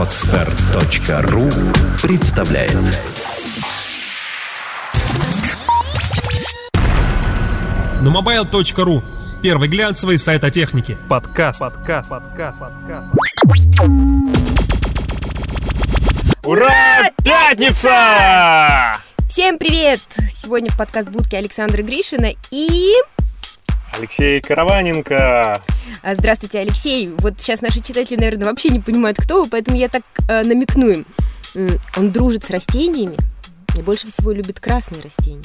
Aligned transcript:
Отстар.ру 0.00 1.50
представляет 2.00 2.72
Numobile.ru 8.00 9.02
Первый 9.42 9.68
глянцевый 9.68 10.18
сайт 10.18 10.42
о 10.44 10.50
технике. 10.50 10.96
Подкаст. 11.06 11.60
Подкаст. 11.60 12.08
Подкаст. 12.08 12.58
Подкаст. 12.58 13.06
Ура! 16.44 17.10
Пятница! 17.22 18.96
Всем 19.28 19.58
привет! 19.58 20.00
Сегодня 20.32 20.70
в 20.70 20.78
подкаст 20.78 21.10
будки 21.10 21.36
Александра 21.36 21.82
Гришина 21.82 22.30
и... 22.50 22.94
Алексей 23.92 24.40
Караваненко. 24.40 25.62
А, 26.02 26.14
Здравствуйте, 26.14 26.60
Алексей. 26.60 27.08
Вот 27.18 27.40
сейчас 27.40 27.60
наши 27.60 27.80
читатели, 27.80 28.16
наверное, 28.16 28.46
вообще 28.46 28.70
не 28.70 28.80
понимают, 28.80 29.18
кто 29.18 29.42
вы, 29.42 29.48
поэтому 29.48 29.76
я 29.76 29.88
так 29.88 30.02
э, 30.28 30.42
намекну 30.42 30.88
им. 30.88 31.06
Он 31.96 32.10
дружит 32.10 32.44
с 32.44 32.50
растениями 32.50 33.16
и 33.76 33.82
больше 33.82 34.08
всего 34.08 34.32
любит 34.32 34.60
красные 34.60 35.02
растения. 35.02 35.42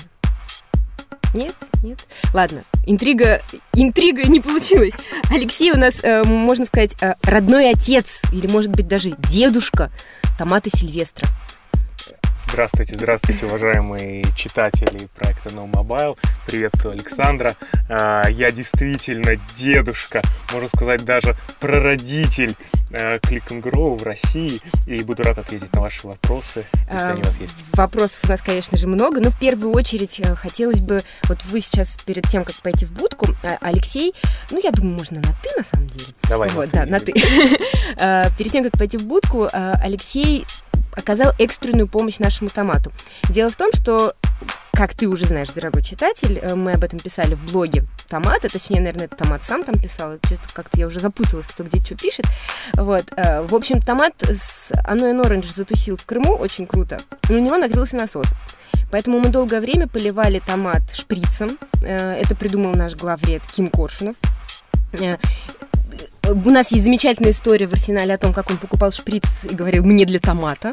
Нет? 1.34 1.56
Нет? 1.84 2.08
Ладно, 2.34 2.64
интрига, 2.86 3.42
интрига 3.74 4.24
не 4.24 4.40
получилась. 4.40 4.94
Алексей 5.30 5.72
у 5.72 5.78
нас, 5.78 6.02
э, 6.02 6.24
можно 6.24 6.66
сказать, 6.66 6.96
э, 7.02 7.16
родной 7.24 7.72
отец, 7.72 8.22
или, 8.32 8.48
может 8.48 8.72
быть, 8.72 8.88
даже 8.88 9.12
дедушка 9.30 9.92
томата 10.38 10.70
Сильвестра. 10.70 11.28
Здравствуйте, 12.56 12.96
здравствуйте, 12.96 13.46
уважаемые 13.48 14.24
читатели 14.34 15.10
проекта 15.14 15.50
No 15.50 15.70
Mobile. 15.70 16.18
Приветствую 16.48 16.94
Александра. 16.94 17.54
А, 17.90 18.30
Я 18.30 18.50
действительно 18.50 19.36
дедушка, 19.58 20.22
можно 20.54 20.70
сказать, 20.70 21.04
даже 21.04 21.36
прародитель 21.60 22.56
э, 22.92 23.18
Click 23.18 23.48
and 23.50 23.62
Grow 23.62 23.98
в 23.98 24.04
России. 24.04 24.62
И 24.88 25.04
буду 25.04 25.24
рад 25.24 25.38
ответить 25.38 25.74
на 25.74 25.82
ваши 25.82 26.08
вопросы, 26.08 26.66
если 26.90 27.08
А, 27.08 27.12
они 27.12 27.22
у 27.24 27.26
вас 27.26 27.38
есть. 27.42 27.58
Вопросов 27.74 28.22
у 28.24 28.30
нас, 28.30 28.42
конечно 28.42 28.78
же, 28.78 28.88
много, 28.88 29.20
но 29.20 29.32
в 29.32 29.38
первую 29.38 29.74
очередь 29.74 30.22
э, 30.22 30.34
хотелось 30.36 30.80
бы, 30.80 31.02
вот 31.24 31.44
вы 31.44 31.60
сейчас 31.60 31.98
перед 32.06 32.26
тем, 32.30 32.46
как 32.46 32.56
пойти 32.62 32.86
в 32.86 32.94
будку, 32.94 33.36
а, 33.44 33.58
Алексей, 33.60 34.14
ну, 34.50 34.62
я 34.64 34.72
думаю, 34.72 34.98
можно 35.00 35.18
на 35.18 35.28
«ты», 35.44 35.50
на 35.58 35.66
самом 35.66 35.88
деле. 35.90 36.06
Давай. 36.30 36.50
Вот, 36.52 36.70
да, 36.70 36.86
на 36.86 37.02
«ты». 37.02 37.14
А, 38.00 38.30
Перед 38.38 38.54
тем, 38.54 38.64
как 38.64 38.78
пойти 38.78 38.98
в 38.98 39.06
будку, 39.06 39.50
а, 39.52 39.78
Алексей 39.84 40.46
оказал 40.96 41.34
экстренную 41.40 41.88
помощь 41.88 42.20
нашему 42.20 42.50
томату. 42.50 42.92
Дело 43.30 43.50
в 43.50 43.56
том, 43.56 43.72
что 43.74 44.14
как 44.72 44.94
ты 44.94 45.08
уже 45.08 45.26
знаешь, 45.26 45.50
дорогой 45.52 45.82
читатель, 45.82 46.38
э, 46.38 46.54
мы 46.54 46.74
об 46.74 46.84
этом 46.84 47.00
писали 47.00 47.34
в 47.34 47.44
блоге 47.46 47.86
Томата, 48.10 48.50
точнее, 48.50 48.80
наверное, 48.82 49.06
это 49.06 49.16
Томат 49.16 49.44
сам 49.46 49.64
там 49.64 49.76
писал, 49.80 50.18
честно, 50.24 50.48
как-то 50.54 50.78
я 50.78 50.88
уже 50.88 51.00
запуталась, 51.00 51.48
кто 51.48 51.64
где 51.64 51.80
что 51.80 51.96
пишет. 51.96 52.26
Вот. 52.74 53.06
э, 53.16 53.42
В 53.44 53.56
общем, 53.56 53.82
Томат 53.82 54.14
с 54.22 54.72
Annoying 54.72 55.24
Orange 55.24 55.54
затусил 55.54 55.96
в 55.96 56.06
Крыму, 56.06 56.36
очень 56.36 56.68
круто, 56.68 57.00
и 57.30 57.34
у 57.34 57.40
него 57.40 57.58
накрылся 57.58 57.96
насос. 57.96 58.28
Поэтому 58.92 59.20
мы 59.20 59.30
долгое 59.30 59.62
время 59.62 59.88
поливали 59.88 60.40
томат 60.46 60.84
шприцем. 60.94 61.58
Э, 61.82 62.14
Это 62.20 62.36
придумал 62.36 62.76
наш 62.76 62.96
главред 62.96 63.44
Ким 63.48 63.70
Коршунов. 63.70 64.16
У 66.28 66.50
нас 66.50 66.72
есть 66.72 66.84
замечательная 66.84 67.32
история 67.32 67.68
в 67.68 67.74
арсенале 67.74 68.16
о 68.16 68.18
том, 68.18 68.34
как 68.34 68.50
он 68.50 68.58
покупал 68.58 68.92
шприц 68.92 69.24
и 69.44 69.54
говорил 69.54 69.84
«мне 69.84 70.06
для 70.06 70.20
томата». 70.20 70.72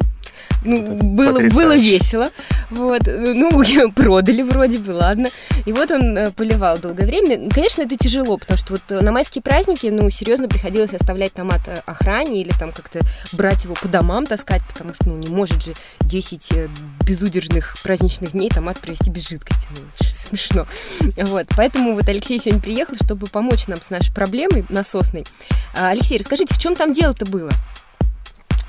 Ну, 0.64 0.96
было, 0.96 1.40
было 1.48 1.74
весело. 1.74 2.30
Вот. 2.70 3.02
Ну, 3.06 3.50
продали 3.94 4.42
вроде 4.42 4.78
бы, 4.78 4.92
ладно. 4.92 5.28
И 5.66 5.72
вот 5.72 5.90
он 5.90 6.16
э, 6.16 6.30
поливал 6.30 6.78
долгое 6.78 7.06
время. 7.06 7.50
Конечно, 7.50 7.82
это 7.82 7.96
тяжело, 7.96 8.36
потому 8.36 8.58
что 8.58 8.74
вот 8.74 8.82
э, 8.88 9.00
на 9.00 9.12
майские 9.12 9.42
праздники, 9.42 9.86
ну, 9.86 10.08
серьезно 10.10 10.48
приходилось 10.48 10.94
оставлять 10.94 11.32
томат 11.32 11.60
э, 11.66 11.80
охране 11.86 12.42
или 12.42 12.50
там 12.58 12.72
как-то 12.72 13.00
брать 13.32 13.64
его 13.64 13.74
по 13.74 13.88
домам 13.88 14.26
таскать, 14.26 14.62
потому 14.68 14.94
что, 14.94 15.08
ну, 15.08 15.16
не 15.16 15.28
может 15.28 15.62
же 15.62 15.74
10 16.02 16.52
э, 16.52 16.68
безудержных 17.04 17.74
праздничных 17.82 18.32
дней 18.32 18.50
томат 18.50 18.78
провести 18.78 19.10
без 19.10 19.28
жидкости. 19.28 19.66
Ну, 19.70 20.06
смешно. 20.10 20.66
Вот. 21.16 21.46
Поэтому 21.56 21.94
вот 21.94 22.08
Алексей 22.08 22.38
сегодня 22.38 22.60
приехал, 22.60 22.94
чтобы 22.96 23.26
помочь 23.26 23.66
нам 23.66 23.80
с 23.80 23.90
нашей 23.90 24.12
проблемой 24.14 24.64
насосной. 24.68 25.24
А, 25.76 25.88
Алексей, 25.88 26.18
расскажите, 26.18 26.54
в 26.54 26.58
чем 26.58 26.74
там 26.74 26.92
дело-то 26.92 27.26
было? 27.26 27.50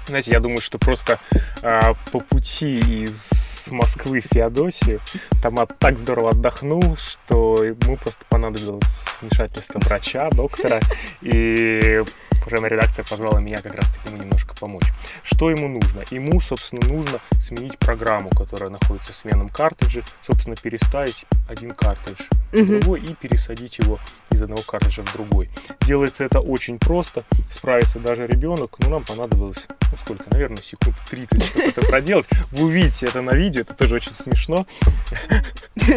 Знаете, 0.05 0.31
я 0.31 0.39
думаю, 0.39 0.59
что 0.59 0.77
просто 0.79 1.19
а, 1.61 1.93
по 2.11 2.19
пути 2.19 2.79
из 3.05 3.67
Москвы 3.71 4.19
в 4.19 4.25
Феодосию 4.25 4.99
Томат 5.41 5.77
так 5.79 5.97
здорово 5.97 6.31
отдохнул, 6.31 6.97
что 6.97 7.63
ему 7.63 7.95
просто 7.95 8.25
понадобилось 8.27 9.05
вмешательство 9.21 9.79
врача, 9.79 10.29
доктора, 10.31 10.81
и 11.21 12.03
программная 12.43 12.69
редакция 12.69 13.03
позвала 13.03 13.39
меня 13.39 13.57
как 13.57 13.75
раз-таки 13.75 14.09
ему 14.09 14.21
немножко 14.21 14.53
помочь. 14.55 14.85
Что 15.23 15.49
ему 15.49 15.67
нужно? 15.67 16.03
Ему, 16.11 16.39
собственно, 16.41 16.85
нужно 16.87 17.19
сменить 17.39 17.77
программу, 17.79 18.29
которая 18.29 18.69
находится 18.69 19.13
в 19.13 19.15
сменном 19.15 19.49
картридже, 19.49 20.03
собственно, 20.25 20.55
переставить 20.55 21.25
один 21.49 21.71
картридж 21.71 22.19
в 22.51 22.55
Мгм. 22.59 22.79
другой 22.79 22.99
и 23.01 23.13
пересадить 23.15 23.79
его 23.79 23.99
из 24.31 24.41
одного 24.41 24.61
картриджа 24.61 25.01
в 25.03 25.13
другой. 25.13 25.49
Делается 25.81 26.23
это 26.23 26.39
очень 26.39 26.77
просто, 26.79 27.23
справится 27.49 27.99
даже 27.99 28.27
ребенок, 28.27 28.77
но 28.79 28.89
нам 28.89 29.03
понадобилось, 29.03 29.65
ну 29.91 29.97
сколько, 30.03 30.25
наверное, 30.29 30.61
секунд 30.61 30.95
30, 31.09 31.43
чтобы 31.43 31.65
это 31.67 31.81
проделать. 31.81 32.27
Вы 32.51 32.65
увидите 32.67 33.05
это 33.07 33.21
на 33.21 33.31
видео, 33.31 33.61
это 33.61 33.73
тоже 33.73 33.95
очень 33.95 34.13
смешно. 34.13 34.65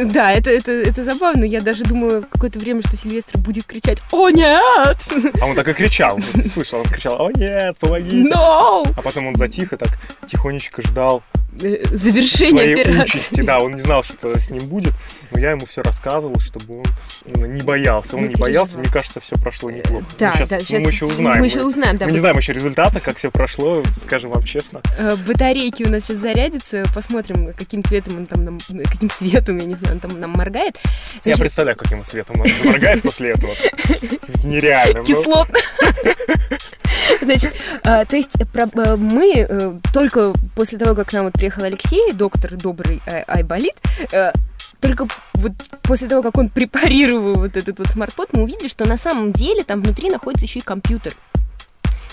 Да, 0.06 0.32
это, 0.32 0.50
это, 0.50 0.72
это 0.72 1.04
забавно. 1.04 1.44
Я 1.44 1.60
даже 1.60 1.84
думаю 1.84 2.24
какое-то 2.28 2.58
время, 2.58 2.80
что 2.82 2.96
Сильвестр 2.96 3.38
будет 3.38 3.66
кричать 3.66 3.98
«О, 4.10 4.30
нет! 4.30 4.96
А 5.40 5.46
он 5.46 5.54
так 5.54 5.68
и 5.68 5.72
кричал, 5.74 6.18
слышал, 6.52 6.80
он 6.80 6.86
кричал, 6.86 7.20
о 7.20 7.30
нет, 7.32 7.76
помогите. 7.78 8.28
No!» 8.28 8.82
А 8.96 9.02
потом 9.02 9.28
он 9.28 9.36
затих 9.36 9.72
и 9.72 9.76
так 9.76 9.98
тихонечко 10.26 10.82
ждал 10.82 11.22
Завершение 11.58 12.50
своей 12.60 12.80
операции. 12.82 13.02
участи. 13.18 13.40
Да, 13.42 13.58
он 13.58 13.74
не 13.74 13.80
знал, 13.80 14.02
что 14.02 14.38
с 14.38 14.50
ним 14.50 14.66
будет, 14.68 14.92
но 15.30 15.40
я 15.40 15.52
ему 15.52 15.66
все 15.66 15.82
рассказывал, 15.82 16.38
чтобы 16.40 16.80
он 16.80 16.84
м, 17.42 17.54
не 17.54 17.62
боялся. 17.62 18.16
Он 18.16 18.22
Не 18.22 18.28
не 18.28 18.34
боялся, 18.34 18.78
мне 18.78 18.88
кажется, 18.88 19.20
все 19.20 19.36
прошло 19.36 19.70
неплохо. 19.70 20.04
Да, 20.18 20.30
мы, 20.32 20.36
щас- 20.38 20.48
да, 20.50 20.56
мы 20.56 20.60
сейчас 20.62 20.92
еще 20.92 21.04
узнаем. 21.06 21.40
Мы 21.40 21.46
еще 21.46 21.62
узнаем, 21.62 21.96
да. 21.96 22.06
Мы 22.06 22.12
не 22.12 22.18
знаем 22.18 22.36
еще 22.36 22.52
результата, 22.52 23.00
как 23.00 23.16
все 23.16 23.30
прошло, 23.30 23.82
скажем 24.00 24.30
вам 24.30 24.42
честно. 24.42 24.82
Э, 24.98 25.16
Батарейки 25.26 25.82
у 25.84 25.88
нас 25.90 26.04
сейчас 26.04 26.18
зарядятся, 26.18 26.84
посмотрим, 26.94 27.52
каким 27.54 27.82
цветом 27.82 28.16
он 28.18 28.26
там, 28.26 28.44
нам, 28.44 28.58
каким 28.84 29.10
светом, 29.10 29.56
я 29.58 29.64
не 29.64 29.74
знаю, 29.76 29.94
он 29.94 30.00
там 30.00 30.20
нам 30.20 30.30
моргает. 30.32 30.76
Я 31.16 31.20
Значит, 31.22 31.40
представляю, 31.40 31.76
каким 31.76 32.04
цветом 32.04 32.36
он 32.40 32.48
моргает 32.64 33.02
после 33.02 33.30
этого. 33.30 33.54
Нереально. 34.44 35.00
ну. 35.00 35.04
кислотно. 35.04 35.58
Значит, 37.22 37.52
то 37.82 38.06
есть 38.12 38.32
э, 38.38 38.44
э, 38.54 38.96
мы 38.96 39.32
э, 39.48 39.72
только 39.92 40.32
после 40.54 40.78
того, 40.78 40.94
как 40.94 41.12
нам 41.12 41.26
вот 41.26 41.34
приехал 41.46 41.62
Алексей, 41.62 42.12
доктор 42.12 42.56
добрый 42.56 43.00
э, 43.06 43.22
Айболит, 43.28 43.76
э, 44.10 44.32
только 44.80 45.06
вот 45.34 45.52
после 45.82 46.08
того, 46.08 46.20
как 46.20 46.36
он 46.38 46.48
препарировал 46.48 47.34
вот 47.34 47.56
этот 47.56 47.78
вот 47.78 47.86
смартфон, 47.86 48.26
мы 48.32 48.42
увидели, 48.42 48.66
что 48.66 48.84
на 48.84 48.96
самом 48.96 49.32
деле 49.32 49.62
там 49.62 49.80
внутри 49.80 50.10
находится 50.10 50.44
еще 50.44 50.58
и 50.58 50.62
компьютер. 50.62 51.12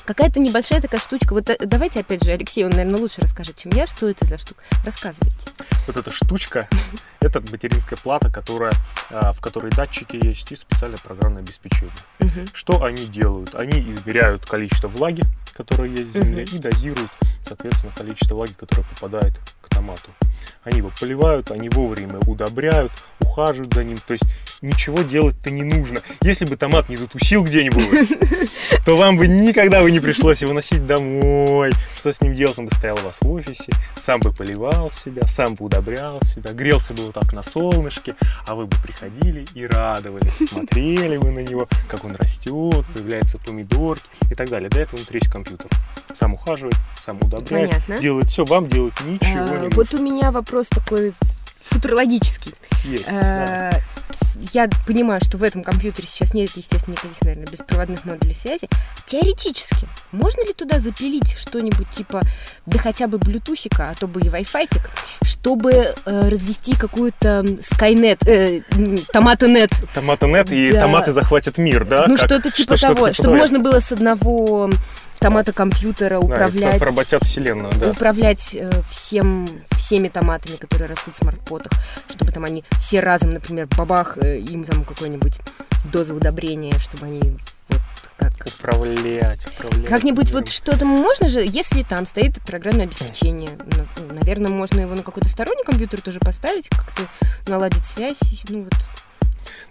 Какая-то 0.06 0.40
небольшая 0.40 0.82
такая 0.82 1.00
штучка. 1.00 1.34
Вот 1.34 1.50
э, 1.50 1.58
давайте 1.60 2.02
опять 2.02 2.24
же, 2.24 2.32
Алексей, 2.32 2.66
он, 2.66 2.72
наверное, 2.72 3.00
лучше 3.00 3.22
расскажет, 3.22 3.58
чем 3.58 3.72
я, 3.72 3.88
что 3.88 4.10
это 4.10 4.26
за 4.26 4.38
штука. 4.38 4.62
Рассказывайте. 4.84 5.38
Вот 5.88 5.96
эта 5.96 6.12
штучка, 6.12 6.68
это 7.22 7.40
материнская 7.40 7.98
плата, 7.98 8.30
которая, 8.30 8.74
а, 9.10 9.32
в 9.32 9.40
которой 9.40 9.72
датчики 9.72 10.20
есть 10.22 10.52
и 10.52 10.56
специальное 10.56 10.98
программное 10.98 11.42
обеспечение. 11.42 11.92
Что 12.54 12.84
они 12.84 13.06
делают? 13.06 13.56
Они 13.56 13.80
измеряют 13.94 14.46
количество 14.46 14.88
влаги, 14.90 15.24
которое 15.54 15.90
есть 15.90 16.14
в 16.14 16.14
земле, 16.14 16.44
и 16.44 16.58
дозируют, 16.58 17.12
соответственно, 17.42 17.94
количество 17.96 18.36
влаги, 18.36 18.54
которое 18.54 18.84
попадает 18.84 19.40
томату. 19.74 20.12
Они 20.64 20.78
его 20.78 20.92
поливают, 21.00 21.52
они 21.52 21.70
вовремя 21.70 22.20
удобряют, 22.20 22.92
ухаживают 23.20 23.74
за 23.74 23.84
ним. 23.84 23.98
То 23.98 24.14
есть 24.14 24.24
ничего 24.62 25.02
делать-то 25.02 25.52
не 25.52 25.64
нужно. 25.64 26.00
Если 26.22 26.46
бы 26.46 26.56
томат 26.56 26.88
не 26.88 26.96
затусил 26.96 27.44
где-нибудь, 27.44 28.10
то 28.86 28.96
вам 28.96 29.18
бы 29.18 29.28
никогда 29.28 29.82
бы 29.82 29.92
не 29.92 30.00
пришлось 30.00 30.42
его 30.42 30.54
носить 30.54 30.88
домой. 30.88 31.74
Что 31.98 32.14
с 32.14 32.22
ним 32.22 32.34
делать? 32.34 32.58
Он 32.58 32.68
бы 32.68 32.76
стоял 32.76 32.98
у 32.98 33.06
вас 33.06 33.18
в 33.20 33.30
офисе, 33.30 33.72
сам 33.96 34.22
бы 34.22 34.32
поливал 34.32 34.90
себя, 34.92 35.28
сам 35.28 35.56
бы 35.56 35.66
удобрял 35.66 36.22
себя, 36.22 36.54
грелся 36.54 36.94
бы 36.94 37.04
вот 37.04 37.14
так 37.14 37.34
на 37.34 37.44
солнышке, 37.44 38.16
а 38.48 38.56
вы 38.56 38.66
бы 38.66 38.78
приходили 38.82 39.46
и 39.54 39.68
радовались, 39.68 40.50
смотрели 40.50 41.18
бы 41.18 41.32
на 41.32 41.40
него, 41.40 41.68
как 41.90 42.06
он 42.06 42.16
растет, 42.16 42.86
появляются 42.94 43.38
помидорки 43.38 44.06
и 44.32 44.36
так 44.36 44.50
далее. 44.50 44.70
Для 44.70 44.84
этого 44.84 44.96
внутри 44.96 45.20
есть 45.22 45.32
компьютер. 45.32 45.70
Сам 46.14 46.36
ухаживает, 46.36 46.76
сам 47.04 47.18
удобряет, 47.18 47.72
Понятно. 47.72 47.98
делает 47.98 48.30
все, 48.30 48.46
вам 48.46 48.68
делать 48.68 48.94
ничего 49.02 49.63
А, 49.66 49.70
не 49.70 49.76
вот 49.76 49.94
у 49.94 49.98
меня 50.02 50.32
вопрос 50.32 50.68
такой 50.68 51.14
футурологический. 51.64 52.54
Есть. 52.84 53.08
да. 53.10 53.72
Э, 53.72 53.80
Я 54.52 54.68
понимаю, 54.88 55.22
что 55.24 55.38
в 55.38 55.44
этом 55.44 55.64
компьютере 55.64 56.08
сейчас 56.08 56.34
нет, 56.34 56.50
естественно, 56.56 56.94
никаких, 56.96 57.22
наверное, 57.22 57.48
беспроводных 57.48 58.04
модулей 58.04 58.34
связи. 58.36 58.68
Теоретически, 59.06 59.88
можно 60.12 60.42
ли 60.46 60.54
туда 60.54 60.80
запилить 60.80 61.38
что-нибудь 61.38 61.88
типа, 61.92 62.22
да 62.66 62.78
хотя 62.80 63.08
бы 63.08 63.20
блютусика, 63.20 63.90
а 63.92 63.96
то 63.96 64.08
бы 64.08 64.20
и 64.20 64.26
Wi-Fi, 64.26 64.68
чтобы 65.24 65.72
э, 66.06 66.30
развести 66.30 66.76
какую-то 66.76 67.42
Skynet, 67.62 68.28
э, 68.28 68.62
томатонет, 69.14 69.72
Томатонет 69.94 70.52
и 70.52 70.72
Да. 70.74 70.82
томаты 70.82 71.12
захватят 71.14 71.58
мир, 71.58 71.86
да? 71.86 72.06
ну 72.08 72.18
что-то 72.18 72.52
типа 72.52 72.76
что- 72.76 72.88
того, 72.88 73.06
типа 73.10 73.14
чтобы 73.14 73.28
того. 73.30 73.38
можно 73.38 73.60
было 73.60 73.80
с 73.80 73.92
одного 73.94 74.70
автомата 75.24 75.54
компьютера 75.54 76.20
Да, 76.20 76.20
управлять... 76.20 76.80
поработят 76.80 77.24
вселенную, 77.24 77.74
да. 77.80 77.92
управлять 77.92 78.54
э, 78.54 78.70
всем, 78.90 79.48
всеми 79.72 80.10
томатами, 80.10 80.58
которые 80.58 80.90
растут 80.90 81.16
в 81.16 81.18
смартпотах, 81.18 81.72
чтобы 82.10 82.32
там 82.32 82.44
они 82.44 82.64
все 82.80 83.00
разом, 83.00 83.32
например, 83.32 83.68
бабах, 83.78 84.18
э, 84.22 84.40
им 84.40 84.64
там 84.66 84.84
какой-нибудь 84.84 85.40
доза 85.86 86.14
удобрения, 86.14 86.74
чтобы 86.80 87.06
они 87.06 87.22
вот 87.70 87.80
как... 88.18 88.34
Управлять, 88.60 89.48
управлять. 89.48 89.86
Как-нибудь 89.88 90.32
вот 90.32 90.50
что-то 90.50 90.86
можно 90.86 91.30
же, 91.30 91.42
если 91.42 91.84
там 91.84 92.06
стоит 92.06 92.42
программное 92.42 92.86
обеспечение, 92.86 93.50
на- 93.58 94.14
наверное, 94.14 94.52
можно 94.52 94.82
его 94.82 94.94
на 94.96 95.04
какой-то 95.04 95.30
сторонний 95.30 95.64
компьютер 95.64 96.02
тоже 96.02 96.20
поставить, 96.20 96.68
как-то 96.70 97.04
наладить 97.48 97.86
связь, 97.86 98.20
ну 98.50 98.64
вот, 98.64 98.74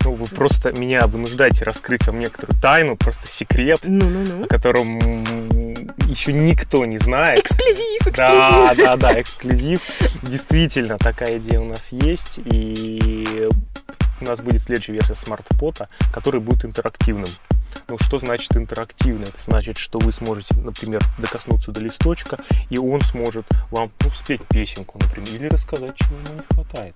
Ну, 0.05 0.15
вы 0.15 0.27
просто 0.27 0.73
меня 0.73 1.07
вынуждаете 1.07 1.65
раскрыть 1.65 2.07
вам 2.07 2.19
некоторую 2.21 2.61
тайну, 2.61 2.97
просто 2.97 3.29
секрет, 3.29 3.81
ну-ну-ну. 3.85 4.45
о 4.45 4.49
котором 4.49 4.99
еще 6.07 6.33
никто 6.33 6.85
не 6.85 6.99
знает. 6.99 7.41
Эксклюзив, 7.41 8.07
эксклюзив. 8.07 8.17
Да, 8.17 8.75
да, 8.77 8.97
да, 8.97 9.21
эксклюзив. 9.21 9.81
Действительно, 10.23 10.99
такая 10.99 11.39
идея 11.39 11.61
у 11.61 11.65
нас 11.65 11.93
есть. 11.93 12.41
И 12.45 13.49
у 14.21 14.25
нас 14.25 14.41
будет 14.41 14.63
следующая 14.63 14.93
версия 14.93 15.15
смартпота, 15.15 15.89
который 16.13 16.41
будет 16.41 16.65
интерактивным. 16.65 17.29
Ну, 17.89 17.99
что 17.99 18.19
значит 18.19 18.57
интерактивный? 18.57 19.29
Это 19.29 19.41
значит, 19.41 19.79
что 19.79 19.99
вы 19.99 20.13
сможете, 20.13 20.55
например, 20.55 21.03
докоснуться 21.19 21.73
до 21.73 21.81
листочка, 21.81 22.39
и 22.71 22.79
он 22.79 23.01
сможет 23.01 23.47
вам 23.71 23.91
ну, 24.01 24.11
спеть 24.11 24.43
песенку, 24.49 24.99
например, 25.01 25.29
или 25.35 25.49
рассказать, 25.49 25.97
чего 25.97 26.17
ему 26.17 26.35
не 26.35 26.55
хватает. 26.55 26.95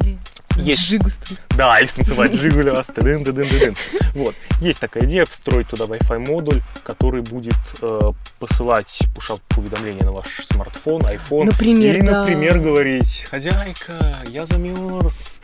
Или 0.00 0.18
Есть. 0.56 0.88
Джигу 0.88 1.10
станцевать. 1.10 1.48
Да, 1.56 1.78
или 1.78 1.86
станцевать 1.86 2.34
Жигуля, 2.34 2.82
тыдын, 2.82 3.24
тыдын, 3.24 3.48
тыдын. 3.48 3.76
Вот. 4.14 4.34
Есть 4.60 4.80
такая 4.80 5.04
идея 5.04 5.24
встроить 5.24 5.68
туда 5.68 5.84
Wi-Fi 5.84 6.18
модуль, 6.18 6.62
который 6.84 7.22
будет 7.22 7.54
э, 7.80 8.00
посылать 8.38 9.02
пушап 9.14 9.40
уведомления 9.56 10.04
на 10.04 10.12
ваш 10.12 10.26
смартфон, 10.44 11.02
iPhone. 11.02 11.44
Например, 11.44 11.94
Или, 11.94 12.06
да. 12.06 12.20
например, 12.20 12.58
говорить, 12.58 13.26
хозяйка, 13.30 14.22
я 14.26 14.44
замерз, 14.46 15.40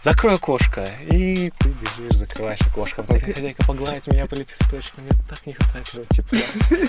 закрой 0.00 0.34
окошко. 0.34 0.88
И 1.10 1.52
ты 1.58 1.68
бежишь, 1.68 2.16
закрываешь 2.16 2.60
окошко. 2.60 3.02
Потом 3.02 3.18
говорит, 3.18 3.36
хозяйка, 3.36 3.64
погладь 3.66 4.06
меня 4.06 4.26
по 4.26 4.34
лепесточкам, 4.34 5.04
мне 5.04 5.18
так 5.28 5.44
не 5.46 5.54
хватает 5.54 5.88
этого 5.88 6.06
тепла. 6.06 6.38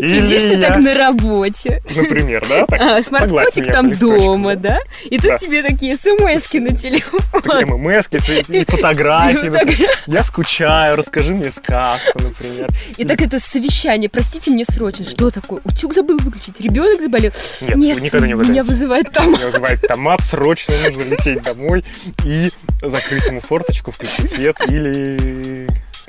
Сидишь 0.00 0.42
ты 0.42 0.60
так 0.60 0.78
на 0.78 0.94
работе. 0.94 1.82
Например, 1.94 2.46
да? 2.48 2.66
А, 2.70 3.02
смартфотик 3.02 3.70
там 3.72 3.92
дома, 3.92 4.56
да? 4.56 4.80
И 5.04 5.18
тут 5.18 5.38
тебе 5.38 5.62
такие 5.62 5.96
смс 5.96 6.52
на 6.54 6.74
телефон. 6.76 7.09
Такие 7.32 7.66
ММСки, 7.66 8.18
и 8.48 8.64
фотографии. 8.64 9.88
Я 10.06 10.22
скучаю, 10.22 10.96
расскажи 10.96 11.34
мне 11.34 11.50
сказку, 11.50 12.20
например. 12.22 12.68
И 12.96 13.04
так 13.04 13.20
это 13.22 13.38
совещание. 13.38 14.08
Простите 14.08 14.50
мне 14.50 14.64
срочно. 14.64 15.04
Что 15.04 15.30
такое? 15.30 15.60
Утюг 15.64 15.94
забыл 15.94 16.18
выключить. 16.18 16.60
Ребенок 16.60 17.00
заболел. 17.00 17.32
Нет, 17.60 18.00
никогда 18.00 18.26
не 18.26 18.34
меня 18.34 18.62
вызывает 18.62 19.10
там. 19.12 19.32
Меня 19.32 19.46
вызывает 19.46 19.80
томат, 19.82 20.22
срочно 20.22 20.74
нужно 20.84 21.02
лететь 21.02 21.42
домой 21.42 21.84
и 22.24 22.50
закрыть 22.82 23.26
ему 23.26 23.40
форточку, 23.40 23.90
включить 23.90 24.30
свет 24.30 24.56
или 24.66 25.68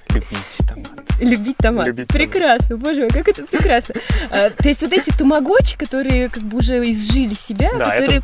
любить 0.09 0.57
томат. 0.68 0.92
Любить 1.19 1.57
томат. 1.57 1.88
Любить 1.88 2.07
томат. 2.07 2.31
прекрасно, 2.31 2.77
боже 2.77 3.01
мой, 3.01 3.09
как 3.09 3.27
это 3.27 3.44
прекрасно. 3.45 3.95
А, 4.30 4.50
то 4.50 4.68
есть 4.68 4.81
вот 4.81 4.92
эти 4.94 5.09
тамагочи, 5.12 5.77
которые 5.77 6.30
как 6.30 6.44
бы 6.44 6.57
уже 6.57 6.77
изжили 6.89 7.33
себя, 7.33 7.71
Да, 7.77 7.92
которые 7.92 8.21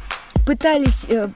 пытались, 0.47 1.05
э, 1.09 1.27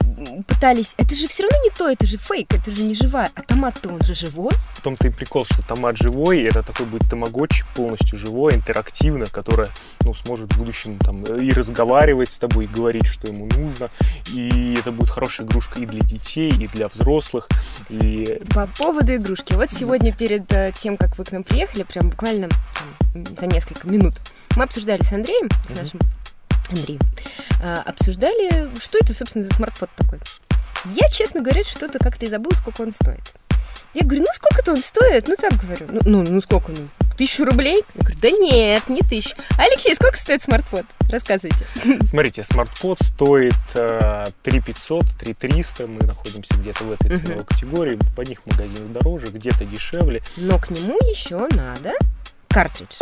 пытались... 0.46 0.94
Это 0.96 1.14
же 1.14 1.28
все 1.28 1.42
равно 1.42 1.58
не 1.62 1.68
то, 1.68 1.86
это 1.86 2.06
же 2.06 2.16
фейк, 2.16 2.54
это 2.54 2.70
же 2.70 2.82
не 2.82 2.94
живая. 2.94 3.30
А 3.34 3.42
томат-то 3.42 3.90
он 3.90 4.00
же 4.00 4.14
живой. 4.14 4.52
В 4.72 4.80
том-то 4.80 5.08
и 5.08 5.10
прикол, 5.10 5.44
что 5.44 5.62
томат 5.62 5.98
живой, 5.98 6.38
и 6.38 6.44
это 6.44 6.62
такой 6.62 6.86
будет 6.86 7.10
тамагочи 7.10 7.66
полностью 7.74 8.18
живой, 8.18 8.54
интерактивно, 8.54 9.26
которое 9.26 9.68
ну, 10.00 10.14
сможет 10.14 10.54
в 10.54 10.58
будущем 10.58 10.98
там, 10.98 11.24
и 11.24 11.52
разговаривать 11.52 12.30
с 12.30 12.38
тобой, 12.38 12.64
и 12.64 12.68
говорить, 12.68 13.06
что 13.06 13.28
ему 13.28 13.46
нужно. 13.46 13.90
И 14.32 14.76
это 14.78 14.90
будет 14.90 15.10
хорошая 15.10 15.46
игрушка 15.46 15.78
и 15.80 15.84
для 15.84 16.00
детей, 16.00 16.50
и 16.50 16.66
для 16.66 16.88
взрослых. 16.88 17.48
И 17.90 18.40
По 18.54 18.66
поводу 18.66 19.14
игрушки. 19.14 19.52
Вот 19.52 19.70
сегодня 19.72 20.10
перед 20.14 20.50
э, 20.54 20.72
тем, 20.80 20.96
как 20.96 21.18
вы 21.18 21.24
к 21.24 21.32
нам 21.32 21.44
приехали, 21.44 21.82
прям 21.82 22.08
буквально 22.08 22.48
там, 22.48 23.26
за 23.38 23.44
несколько 23.44 23.86
минут, 23.86 24.14
мы 24.56 24.64
обсуждали 24.64 25.02
с 25.02 25.12
Андреем, 25.12 25.50
с 25.68 25.78
нашим 25.78 26.00
Андреем, 26.00 26.21
э, 26.70 27.74
обсуждали, 27.74 28.68
что 28.80 28.98
это, 28.98 29.14
собственно, 29.14 29.44
за 29.44 29.54
смартфон 29.54 29.88
такой. 29.96 30.20
Я, 30.86 31.08
честно 31.08 31.42
говоря, 31.42 31.62
что-то 31.64 31.98
как-то 31.98 32.26
и 32.26 32.28
забыла, 32.28 32.54
сколько 32.56 32.82
он 32.82 32.92
стоит. 32.92 33.34
Я 33.94 34.02
говорю, 34.04 34.22
ну 34.22 34.28
сколько-то 34.32 34.72
он 34.72 34.78
стоит? 34.78 35.28
Ну 35.28 35.36
так 35.36 35.52
говорю. 35.60 35.86
Ну, 35.90 36.00
ну, 36.04 36.22
ну 36.22 36.40
сколько? 36.40 36.72
Ну, 36.72 36.88
тысячу 37.18 37.44
рублей? 37.44 37.84
Я 37.94 38.00
говорю, 38.00 38.18
да 38.22 38.30
нет, 38.30 38.88
не 38.88 39.00
тысячу. 39.00 39.36
Алексей, 39.58 39.94
сколько 39.94 40.16
стоит 40.16 40.42
смартфон? 40.42 40.84
Рассказывайте. 41.10 41.66
смотрите, 42.06 42.42
смартфон 42.42 42.96
стоит 42.98 43.54
э, 43.74 44.24
3500, 44.42 45.04
3300, 45.18 45.86
мы 45.86 46.06
находимся 46.06 46.54
где-то 46.54 46.84
в 46.84 46.92
этой 46.92 47.18
ценовой 47.18 47.44
категории, 47.44 47.98
в 48.16 48.18
одних 48.18 48.44
магазинах 48.46 48.92
дороже, 48.92 49.26
где-то 49.26 49.66
дешевле. 49.66 50.22
Но 50.38 50.58
к 50.58 50.70
нему 50.70 50.96
еще 51.10 51.46
надо 51.50 51.92
картридж. 52.48 52.96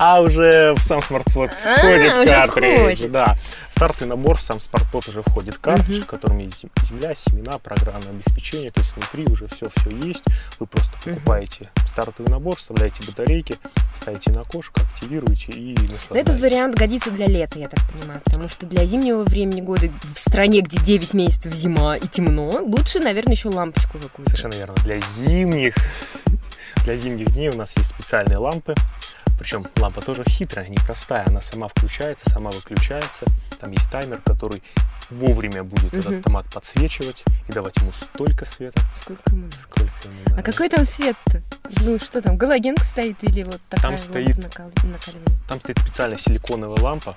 А 0.00 0.20
уже 0.20 0.74
в 0.74 0.80
сам 0.80 1.02
смартфон 1.02 1.50
А, 1.66 1.76
входит 1.78 2.12
картридж, 2.28 3.08
да. 3.08 3.36
Стартовый 3.70 4.08
набор 4.08 4.36
в 4.38 4.42
сам 4.42 4.60
смартфон 4.60 5.00
уже 5.08 5.22
входит 5.22 5.58
картридж, 5.58 5.96
Мгм. 5.98 6.04
в 6.04 6.06
котором 6.06 6.38
есть 6.38 6.60
зем- 6.62 6.70
земля, 6.88 7.14
семена, 7.16 7.58
программное 7.58 8.10
обеспечение, 8.10 8.70
то 8.70 8.80
есть 8.80 8.94
внутри 8.94 9.24
уже 9.26 9.48
все 9.48 9.68
все 9.74 9.90
есть. 9.90 10.22
Вы 10.60 10.66
просто 10.66 10.92
покупаете 11.04 11.70
стартовый 11.84 12.30
набор, 12.30 12.56
вставляете 12.56 13.04
батарейки, 13.08 13.56
ставите 13.92 14.30
на 14.30 14.42
окошко, 14.42 14.82
активируете 14.82 15.50
и 15.52 15.74
Но 15.76 15.82
наслаждаетесь. 15.94 16.30
этот 16.30 16.40
вариант 16.42 16.76
годится 16.76 17.10
для 17.10 17.26
лета, 17.26 17.58
я 17.58 17.68
так 17.68 17.80
понимаю, 17.90 18.20
потому 18.24 18.48
что 18.48 18.66
для 18.66 18.84
зимнего 18.84 19.24
времени 19.24 19.60
года 19.62 19.88
в 20.14 20.18
стране, 20.18 20.60
где 20.60 20.78
9 20.78 21.12
месяцев 21.14 21.52
зима 21.52 21.96
и 21.96 22.06
темно, 22.06 22.50
лучше, 22.62 23.00
наверное, 23.00 23.34
еще 23.34 23.48
лампочку 23.48 23.98
какую-то. 23.98 24.30
Совершенно 24.30 24.54
верно. 24.54 24.74
Для 24.84 25.00
зимних, 25.00 25.74
для 26.84 26.96
зимних 26.96 27.32
дней 27.32 27.48
у 27.48 27.56
нас 27.56 27.76
есть 27.76 27.90
специальные 27.90 28.38
лампы. 28.38 28.74
Причем 29.38 29.66
лампа 29.78 30.00
тоже 30.02 30.24
хитрая, 30.24 30.68
непростая. 30.68 31.24
Она 31.26 31.40
сама 31.40 31.68
включается, 31.68 32.28
сама 32.28 32.50
выключается. 32.50 33.24
Там 33.60 33.70
есть 33.72 33.90
таймер, 33.90 34.20
который 34.24 34.62
вовремя 35.10 35.62
будет 35.64 35.92
Мгм. 35.92 36.00
этот 36.00 36.22
томат 36.24 36.46
подсвечивать 36.52 37.24
и 37.48 37.52
давать 37.52 37.76
ему 37.78 37.92
столько 37.92 38.44
света, 38.44 38.80
Сколько 38.96 39.22
ему 39.30 39.50
сколько 39.52 39.90
ему 40.08 40.36
А 40.38 40.42
какой 40.42 40.68
там 40.68 40.84
свет-то? 40.84 41.42
Ну 41.80 41.98
что 41.98 42.20
там, 42.20 42.36
галогенка 42.36 42.84
стоит 42.84 43.16
или 43.24 43.42
вот 43.44 43.60
такая 43.70 43.82
Там 43.82 43.90
лампа 43.92 44.02
стоит- 44.04 44.36
накал- 44.38 44.72
накаливания? 44.84 45.38
Там 45.48 45.60
стоит 45.60 45.78
специальная 45.78 46.18
силиконовая 46.18 46.80
лампа 46.82 47.16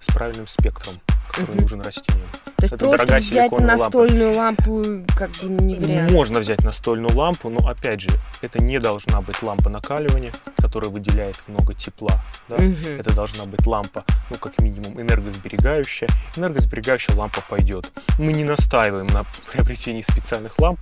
с 0.00 0.06
правильным 0.08 0.46
спектром, 0.48 0.94
который 1.30 1.52
Мгм. 1.52 1.62
нужен 1.62 1.80
растениям. 1.82 2.28
То 2.56 2.64
есть 2.64 2.72
Это 2.74 2.84
просто 2.84 2.96
дорогая 2.98 3.20
взять 3.20 3.30
силиконовая 3.50 3.76
лампа. 3.78 3.84
настольную 3.98 4.34
лампу 4.36 4.84
как 5.16 5.30
бы 5.30 5.48
не 5.62 5.74
вариант. 5.76 6.10
Можно 6.12 6.40
взять 6.40 6.62
настольную 6.64 7.16
лампу, 7.16 7.48
но 7.48 7.66
опять 7.66 8.00
же, 8.00 8.10
это 8.42 8.62
не 8.62 8.78
должна 8.78 9.20
быть 9.22 9.42
лампа 9.42 9.70
накаливания, 9.70 10.32
которая 10.60 10.90
выделяет 10.90 11.36
много 11.46 11.72
тепла. 11.74 12.20
да. 12.48 12.56
Мгм. 12.56 12.98
Это 12.98 13.14
должна 13.14 13.44
быть 13.44 13.66
лампа, 13.66 14.04
ну, 14.30 14.36
как 14.36 14.58
минимум, 14.60 15.00
энергосберегающая. 15.00 16.08
Энергосберегающая 16.36 17.14
лампа 17.14 17.42
пойдет. 17.48 17.90
Мы 18.18 18.32
не 18.32 18.44
настаиваем 18.44 19.06
на 19.06 19.24
приобретении 19.50 20.02
специальных 20.02 20.58
ламп. 20.58 20.80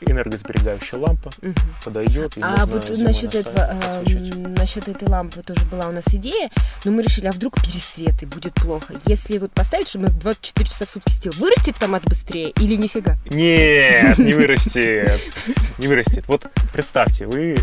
Энергосберегающая 0.00 0.98
лампа 0.98 1.30
Мгм. 1.42 1.54
подойдет. 1.84 2.36
И 2.36 2.40
А 2.42 2.66
вот 2.66 2.88
насчет 2.98 3.34
этого, 3.34 3.76
м, 4.06 4.54
насчет 4.54 4.88
этой 4.88 5.08
лампы 5.08 5.42
тоже 5.42 5.64
была 5.66 5.86
у 5.88 5.92
нас 5.92 6.04
идея, 6.08 6.48
но 6.84 6.92
мы 6.92 7.02
решили, 7.02 7.26
а 7.26 7.32
вдруг 7.32 7.60
пересвет 7.60 8.22
и 8.22 8.26
будет 8.26 8.54
плохо. 8.54 8.94
Если 9.06 9.38
вот 9.38 9.52
поставить, 9.52 9.88
чтобы 9.88 10.08
24 10.08 10.68
часа 10.68 10.86
в 10.86 10.90
сутки 10.90 11.10
светил, 11.10 11.32
вырастет 11.38 11.76
томат 11.76 12.04
быстрее 12.04 12.50
или 12.50 12.74
нифига? 12.76 13.16
Нет, 13.30 14.18
не 14.18 14.34
вырастет. 14.34 15.20
Не 15.78 15.86
вырастет. 15.88 16.24
Вот 16.28 16.46
представьте, 16.72 17.26
вы 17.26 17.56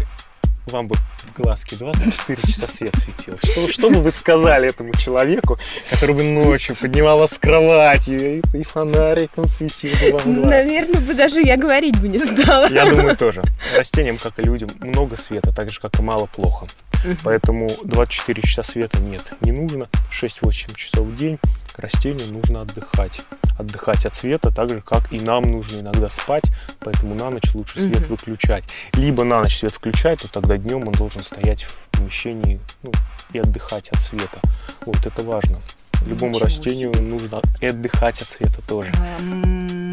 вам 0.68 0.88
бы 0.88 0.96
в 0.96 1.34
глазки 1.38 1.76
24 1.76 2.42
часа 2.48 2.68
свет 2.68 2.96
светил. 2.96 3.38
Что, 3.38 3.68
что 3.68 3.90
бы 3.90 4.02
вы 4.02 4.12
сказали 4.12 4.70
этому 4.70 4.94
человеку, 4.94 5.58
который 5.90 6.16
бы 6.16 6.24
ночью 6.24 6.76
поднимала 6.76 7.28
с 7.28 7.38
кровати 7.38 8.42
и, 8.54 8.58
и 8.58 8.64
фонариком 8.64 9.48
светил 9.48 9.90
бы 10.12 10.18
вам 10.18 10.34
глаз? 10.36 10.46
Наверное, 10.48 11.02
бы 11.02 11.14
даже 11.14 11.42
я 11.42 11.58
говорить 11.58 12.00
бы 12.00 12.08
не 12.08 12.20
стала. 12.20 12.68
Я 12.70 12.90
думаю, 12.90 13.16
тоже. 13.16 13.44
Растениям, 13.76 14.18
как 14.18 14.40
и 14.40 14.44
людям, 14.44 14.70
много 14.80 15.18
света, 15.18 15.54
так 15.54 15.70
же, 15.70 15.80
как 15.80 16.00
и 16.00 16.02
мало 16.02 16.26
плохо. 16.26 16.68
Мгм. 17.04 17.18
Поэтому 17.24 17.70
24 17.84 18.42
часа 18.42 18.64
света 18.64 19.00
нет, 19.00 19.34
не 19.42 19.52
нужно. 19.52 19.88
6-8 20.12 20.76
часов 20.76 21.06
в 21.06 21.16
день 21.16 21.40
растению 21.78 22.34
нужно 22.34 22.62
отдыхать. 22.62 23.22
Отдыхать 23.58 24.06
от 24.06 24.16
света, 24.16 24.52
так 24.52 24.70
же, 24.70 24.82
как 24.82 25.12
и 25.12 25.20
нам 25.20 25.44
нужно 25.44 25.80
иногда 25.80 26.10
спать, 26.10 26.46
поэтому 26.80 27.16
на 27.16 27.30
ночь 27.30 27.54
лучше 27.54 27.80
свет 27.80 28.02
Мгм. 28.02 28.10
выключать. 28.10 28.66
Либо 28.94 29.24
на 29.24 29.42
ночь 29.42 29.58
свет 29.60 29.72
включать, 29.72 30.22
то 30.22 30.32
тогда 30.32 30.58
днем 30.58 30.88
он 30.88 30.94
должен 30.94 31.22
стоять 31.22 31.64
в 31.64 31.74
помещении 31.92 32.60
ну, 32.84 32.92
и 33.34 33.40
отдыхать 33.40 33.90
от 33.90 34.02
света. 34.02 34.40
Вот 34.86 35.06
это 35.06 35.24
важно. 35.24 35.62
Любому 36.06 36.34
Ничего 36.34 36.46
растению 36.46 37.02
нужно 37.02 37.42
и 37.62 37.68
отдыхать 37.68 38.22
от 38.22 38.30
света 38.30 38.62
тоже. 38.68 38.92
А, 38.96 39.22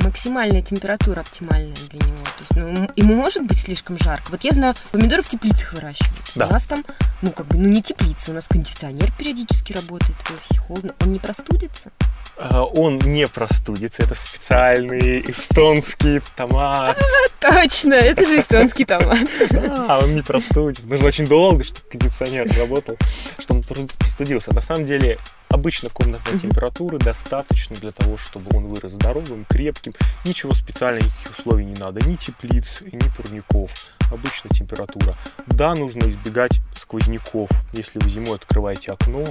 максимальная 0.04 0.60
температура 0.60 1.20
оптимальная 1.20 1.76
для 1.90 2.00
него? 2.00 2.16
То 2.18 2.40
есть, 2.40 2.56
ну, 2.56 2.90
ему 2.96 3.14
может 3.14 3.46
быть 3.46 3.58
слишком 3.58 3.96
жарко? 3.98 4.30
Вот 4.30 4.42
я 4.44 4.50
знаю, 4.50 4.74
помидоры 4.90 5.22
в 5.22 5.28
теплицах 5.28 5.72
выращивают. 5.72 6.32
Да. 6.34 6.48
У 6.48 6.50
нас 6.50 6.64
там, 6.64 6.84
ну, 7.22 7.30
как 7.30 7.46
бы, 7.46 7.56
ну, 7.56 7.68
не 7.68 7.82
теплица, 7.82 8.32
у 8.32 8.34
нас 8.34 8.44
кондиционер 8.48 9.10
периодически 9.16 9.72
работает, 9.72 10.16
в 10.18 10.30
офисе 10.32 10.60
холодно. 10.60 10.92
Он 11.00 11.12
не 11.12 11.18
простудится? 11.18 11.90
А, 12.36 12.64
Он 12.64 12.98
не 12.98 13.26
простудится, 13.26 14.02
это 14.02 14.14
специальный 14.14 15.20
эстонский 15.30 16.20
томат. 16.36 16.98
Точно, 17.40 17.94
это 17.94 18.24
же 18.24 18.40
эстонский 18.40 18.84
томат. 18.84 19.18
Да, 19.50 19.98
он 20.02 20.14
не 20.14 20.22
простудится. 20.22 20.86
Нужно 20.86 21.06
очень 21.06 21.26
долго, 21.26 21.64
чтобы 21.64 21.80
кондиционер 21.90 22.48
работал, 22.58 22.96
чтобы 23.38 23.60
он 23.60 23.88
простудился. 23.98 24.54
На 24.54 24.60
самом 24.60 24.86
деле, 24.86 25.18
обычно 25.52 25.90
комнатной 25.90 26.38
температуры 26.38 26.98
достаточно 26.98 27.76
для 27.76 27.92
того, 27.92 28.16
чтобы 28.16 28.56
он 28.56 28.64
вырос 28.64 28.92
здоровым, 28.92 29.44
крепким. 29.48 29.94
Ничего 30.24 30.54
специальных 30.54 31.04
никаких 31.04 31.38
условий 31.38 31.64
не 31.64 31.74
надо. 31.74 32.04
Ни 32.06 32.16
теплиц, 32.16 32.80
ни 32.80 32.98
турников. 33.16 33.92
Обычная 34.10 34.50
температура. 34.50 35.16
Да, 35.46 35.74
нужно 35.74 36.08
избегать 36.08 36.60
сквозняков. 36.74 37.50
Если 37.72 37.98
вы 37.98 38.08
зимой 38.08 38.36
открываете 38.36 38.92
окно 38.92 39.24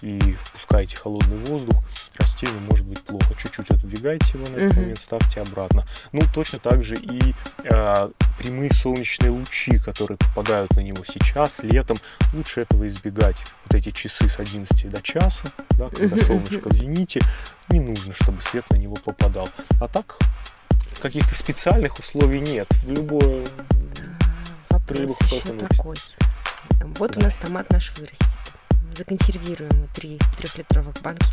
и 0.00 0.18
впускаете 0.44 0.96
холодный 0.96 1.38
воздух, 1.46 1.82
растению 2.16 2.60
может 2.68 2.86
быть 2.86 3.02
плохо. 3.02 3.34
Чуть-чуть 3.36 3.70
отодвигайте 3.70 4.26
его 4.34 4.46
на 4.50 4.56
этот 4.56 4.76
момент, 4.76 4.98
ставьте 4.98 5.40
обратно. 5.40 5.86
Ну, 6.12 6.22
точно 6.34 6.58
так 6.58 6.82
же 6.82 6.96
и 6.96 7.34
э, 7.64 8.10
прямые 8.32 8.72
солнечные 8.72 9.30
лучи, 9.30 9.78
которые 9.78 10.18
попадают 10.18 10.74
на 10.76 10.80
него 10.80 11.04
сейчас, 11.04 11.60
летом, 11.62 11.96
лучше 12.32 12.62
этого 12.62 12.86
избегать. 12.88 13.42
Вот 13.64 13.74
эти 13.74 13.90
часы 13.90 14.28
с 14.28 14.38
11 14.38 14.88
до 14.88 15.02
часу, 15.02 15.44
да, 15.70 15.88
когда 15.88 16.16
солнышко 16.24 16.68
в 16.68 16.74
зените, 16.74 17.20
не 17.68 17.80
нужно, 17.80 18.14
чтобы 18.14 18.40
свет 18.42 18.68
на 18.70 18.76
него 18.76 18.96
попадал. 18.96 19.48
А 19.80 19.88
так, 19.88 20.18
каких-то 21.00 21.34
специальных 21.34 21.98
условий 21.98 22.40
нет. 22.40 22.68
В 22.84 22.90
любое... 22.90 23.46
Вопрос 24.70 24.98
любых 24.98 25.20
еще 25.22 25.52
такой. 25.68 25.96
Вот 26.98 27.16
у 27.16 27.20
нас 27.20 27.34
томат 27.34 27.70
наш 27.70 27.92
вырастет. 27.98 28.26
Законсервируем 28.96 29.88
три 29.94 30.18
трехлитровых 30.38 30.94
банки 31.02 31.24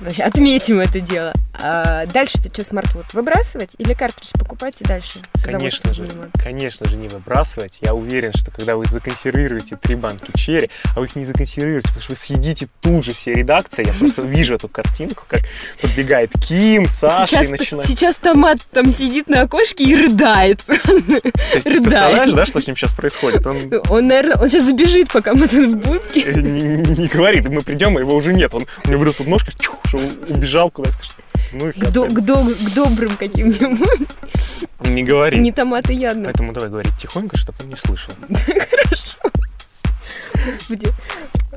Значит, 0.00 0.20
Отметим 0.20 0.80
это 0.80 1.00
дело. 1.00 1.32
А 1.54 2.04
дальше-то 2.06 2.52
что, 2.52 2.64
смарт-вот 2.64 3.14
выбрасывать 3.14 3.70
или 3.78 3.94
картридж 3.94 4.32
покупать 4.38 4.80
и 4.80 4.84
дальше? 4.84 5.20
Конечно 5.42 5.92
же, 5.92 6.06
заниматься? 6.06 6.42
конечно 6.42 6.86
же, 6.88 6.96
не 6.96 7.08
выбрасывать. 7.08 7.78
Я 7.80 7.94
уверен, 7.94 8.32
что 8.34 8.50
когда 8.50 8.76
вы 8.76 8.84
законсервируете 8.86 9.76
три 9.76 9.94
банки 9.94 10.30
черри, 10.36 10.70
а 10.94 11.00
вы 11.00 11.06
их 11.06 11.16
не 11.16 11.24
законсервируете, 11.24 11.88
потому 11.88 12.02
что 12.02 12.12
вы 12.12 12.16
съедите 12.16 12.68
тут 12.80 13.04
же 13.04 13.12
все 13.12 13.32
редакции. 13.32 13.86
Я 13.86 13.92
просто 13.94 14.22
вижу 14.22 14.54
эту 14.54 14.68
картинку, 14.68 15.24
как 15.26 15.42
подбегает 15.80 16.32
Ким, 16.46 16.88
Саша 16.88 17.26
Сейчас, 17.26 17.46
и 17.46 17.50
начинает. 17.50 17.88
сейчас 17.88 18.16
томат 18.16 18.58
там 18.72 18.90
сидит 18.90 19.28
на 19.28 19.42
окошке 19.42 19.84
и 19.84 19.94
рыдает 19.94 20.62
просто. 20.64 21.20
То 21.20 21.32
есть 21.54 21.64
ты 21.64 21.80
представляешь, 21.80 22.32
да, 22.32 22.44
что 22.44 22.60
с 22.60 22.66
ним 22.66 22.76
сейчас 22.76 22.92
происходит? 22.92 23.46
Он 23.46 23.56
Он, 23.88 24.06
наверное, 24.06 24.36
он 24.36 24.50
сейчас 24.50 24.64
забежит, 24.64 25.10
пока 25.10 25.34
мы 25.34 25.45
тут 25.48 25.70
в 25.70 25.76
будке. 25.76 26.20
э, 26.20 26.32
не, 26.40 27.00
не 27.02 27.08
говорит, 27.08 27.48
мы 27.48 27.62
придем, 27.62 27.96
а 27.96 28.00
его 28.00 28.14
уже 28.14 28.32
нет. 28.32 28.54
Он, 28.54 28.66
у 28.84 28.88
него 28.88 29.00
вырастут 29.00 29.26
ножки, 29.26 29.52
чух, 29.58 29.76
что 29.86 29.98
убежал 30.28 30.70
куда 30.70 30.90
скажет. 30.92 31.16
Ну 31.52 31.68
и 31.68 31.72
К, 31.72 31.90
до- 31.90 32.06
к 32.08 32.20
до- 32.24 32.44
к 32.44 32.74
добрым 32.74 33.16
каким-нибудь. 33.16 34.08
Не 34.80 35.02
говори. 35.04 35.38
Не 35.38 35.52
томаты 35.52 35.92
ядно. 35.92 36.24
Поэтому 36.24 36.52
давай 36.52 36.68
говорить 36.70 36.96
тихонько, 36.98 37.36
чтобы 37.36 37.58
он 37.62 37.68
не 37.70 37.76
слышал. 37.76 38.12
Господи. 40.44 40.88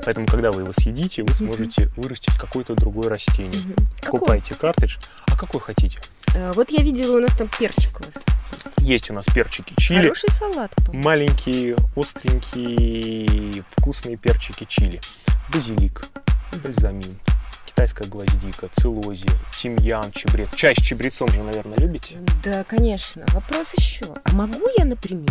Поэтому, 0.06 0.26
когда 0.26 0.52
вы 0.52 0.62
его 0.62 0.74
съедите, 0.74 1.24
вы 1.24 1.34
сможете 1.34 1.90
вырастить 1.98 2.34
какое-то 2.40 2.76
другое 2.76 3.10
растение. 3.10 3.52
Какой? 4.02 4.20
Покупайте 4.20 4.56
картридж, 4.56 4.98
а 5.28 5.36
какой 5.36 5.60
хотите. 5.62 6.00
Э, 6.34 6.52
Вот 6.56 6.70
я 6.72 6.84
видела, 6.84 7.18
у 7.18 7.22
нас 7.22 7.36
там 7.36 7.50
перчик 7.60 8.00
у 8.00 8.04
вас. 8.04 8.39
Есть 8.80 9.10
у 9.12 9.14
нас 9.14 9.26
перчики 9.26 9.74
чили, 9.78 10.02
Хороший 10.04 10.30
салат. 10.32 10.72
по-моему. 10.76 11.04
маленькие, 11.04 11.76
остренькие, 11.96 13.64
вкусные 13.70 14.18
перчики 14.18 14.66
чили, 14.68 15.00
базилик, 15.54 16.08
бальзамин, 16.64 17.20
китайская 17.66 18.08
гвоздика, 18.08 18.70
целозия, 18.72 19.32
тимьян, 19.52 20.12
чебрец. 20.12 20.50
Чай 20.56 20.76
с 20.76 20.80
чебрецом 20.82 21.30
же, 21.32 21.44
наверное, 21.44 21.78
любите? 21.78 22.18
Да, 22.44 22.64
конечно. 22.64 23.26
Вопрос 23.34 23.74
еще. 23.78 24.06
А 24.24 24.32
могу 24.34 24.62
я, 24.78 24.86
например, 24.86 25.30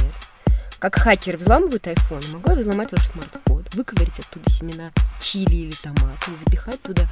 как 0.79 0.95
хакер 0.97 1.37
взламывают 1.37 1.87
iPhone, 1.87 2.23
могу 2.33 2.51
я 2.51 2.57
взломать 2.57 2.93
ваш 2.93 3.07
смарт-код, 3.09 3.75
выковырять 3.75 4.19
оттуда 4.19 4.49
семена 4.51 4.91
чили 5.21 5.55
или 5.57 5.73
томата 5.73 6.31
и 6.31 6.37
запихать 6.45 6.81
туда? 6.83 7.03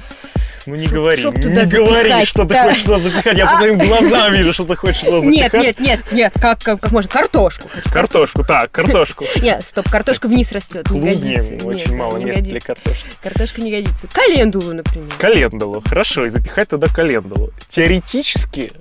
Ну 0.65 0.75
не 0.75 0.85
Чтоб- 0.85 0.95
говори, 0.95 1.21
чтоб 1.21 1.37
не 1.37 1.65
говори, 1.65 2.25
что 2.25 2.43
ты 2.43 2.53
да. 2.53 2.63
хочешь 2.63 2.83
туда 2.83 2.99
запихать. 2.99 3.37
Я 3.37 3.45
по 3.51 3.57
твоим 3.57 3.77
глазам 3.77 4.33
вижу, 4.33 4.53
что 4.53 4.63
ты 4.65 4.75
хочешь 4.75 5.01
туда 5.01 5.19
Нет, 5.19 5.51
запихать. 5.51 5.79
нет, 5.79 5.79
нет, 5.79 6.11
нет, 6.13 6.33
как, 6.39 6.59
как, 6.61 6.79
как 6.79 6.91
можно? 6.91 7.09
Картошку 7.09 7.67
хочу. 7.67 7.89
Картошку, 7.91 8.43
так, 8.45 8.71
картошку. 8.71 9.25
Нет, 9.41 9.65
стоп, 9.65 9.89
картошка 9.89 10.27
вниз 10.27 10.51
растет. 10.53 10.89
Не 10.89 10.99
годится. 11.01 11.65
очень 11.65 11.91
Нет, 11.91 11.99
мало 11.99 12.17
места 12.17 12.41
для 12.41 12.59
картошки. 12.61 13.05
Картошка 13.21 13.61
не 13.61 13.71
годится. 13.71 14.07
Календулу, 14.13 14.73
например. 14.73 15.11
Календулу, 15.19 15.81
хорошо, 15.81 16.25
и 16.25 16.29
запихать 16.29 16.69
туда 16.69 16.87
календулу. 16.87 17.51
Теоретически 17.69 18.71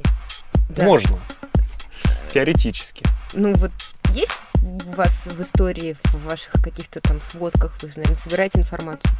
Да. 0.70 0.84
можно. 0.84 1.18
Теоретически. 2.32 3.04
Ну 3.32 3.52
вот 3.54 3.70
есть 4.14 4.32
вас 4.96 5.26
в 5.26 5.40
истории, 5.42 5.96
в 6.04 6.24
ваших 6.24 6.52
каких-то 6.62 7.00
там 7.00 7.20
сводках, 7.20 7.72
вы 7.82 7.88
же, 7.88 7.94
наверное, 7.96 8.16
собираете 8.16 8.58
информацию. 8.58 9.12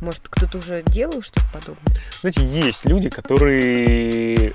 Может, 0.00 0.28
кто-то 0.28 0.58
уже 0.58 0.82
делал 0.84 1.22
что-то 1.22 1.46
подобное? 1.52 1.94
Знаете, 2.20 2.42
есть 2.42 2.84
люди, 2.84 3.08
которые 3.08 4.54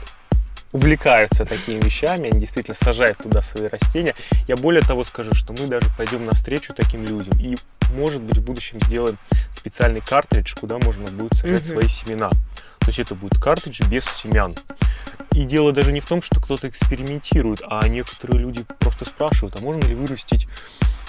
увлекаются 0.74 1.46
такими 1.46 1.80
вещами, 1.80 2.30
они 2.30 2.40
действительно 2.40 2.76
сажают 2.76 3.20
туда 3.20 3.42
свои 3.42 3.68
растения. 3.68 4.16
Я 4.48 4.58
более 4.58 4.82
того 4.82 5.04
скажу, 5.04 5.34
что 5.36 5.54
мы 5.54 5.68
даже 5.68 5.88
пойдем 5.98 6.26
навстречу 6.26 6.74
таким 6.74 7.06
людям 7.06 7.40
и, 7.40 7.56
может 7.96 8.22
быть, 8.22 8.40
в 8.40 8.42
будущем 8.44 8.80
сделаем 8.82 9.18
специальный 9.52 10.02
картридж, 10.02 10.56
куда 10.60 10.80
можно 10.80 11.06
будет 11.12 11.36
сажать 11.36 11.62
Мгм. 11.62 11.72
свои 11.72 11.88
семена. 11.88 12.30
То 12.80 12.88
есть 12.88 13.00
это 13.00 13.16
будет 13.16 13.40
картридж 13.40 13.84
без 13.88 14.04
семян. 14.06 14.56
И 15.32 15.44
дело 15.46 15.72
даже 15.72 15.92
не 15.92 16.00
в 16.00 16.06
том, 16.06 16.22
что 16.22 16.42
кто-то 16.42 16.68
экспериментирует, 16.68 17.62
а 17.68 17.88
некоторые 17.88 18.40
люди 18.40 18.66
просто 18.80 19.06
спрашивают, 19.06 19.56
а 19.56 19.60
можно 19.60 19.86
ли 19.88 19.96
вырастить 19.96 20.48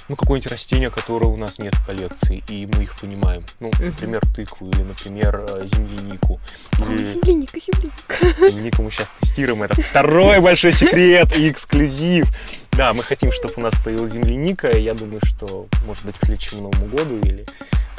ну, 0.09 0.17
какое-нибудь 0.17 0.53
растение, 0.53 0.91
которое 0.91 1.27
у 1.27 1.37
нас 1.37 1.59
нет 1.59 1.75
в 1.75 1.87
коллекции, 1.87 2.43
и 2.49 2.67
мы 2.67 2.83
их 2.83 2.99
понимаем. 3.01 3.45
Ну, 3.61 3.71
например, 3.79 4.21
тыкву 4.35 4.69
или, 4.69 4.83
например, 4.83 5.47
э, 5.49 5.67
землянику. 5.67 6.41
Или 6.79 7.05
земляника, 7.05 7.59
земляника. 7.59 8.49
землянику 8.51 8.83
мы 8.83 8.91
сейчас 8.91 9.11
тестируем. 9.21 9.63
Это 9.63 9.81
второй 9.81 10.41
большой 10.41 10.73
секрет 10.73 11.37
и 11.37 11.49
эксклюзив. 11.51 12.27
Да, 12.73 12.93
мы 12.93 13.03
хотим, 13.03 13.33
чтобы 13.33 13.55
у 13.57 13.61
нас 13.61 13.75
появилась 13.83 14.13
земляника. 14.13 14.69
и 14.69 14.83
Я 14.83 14.95
думаю, 14.95 15.21
что, 15.25 15.67
может 15.87 16.05
быть, 16.05 16.19
к 16.19 16.27
следующему 16.27 16.63
Новому 16.63 16.87
году 16.87 17.19
или... 17.21 17.47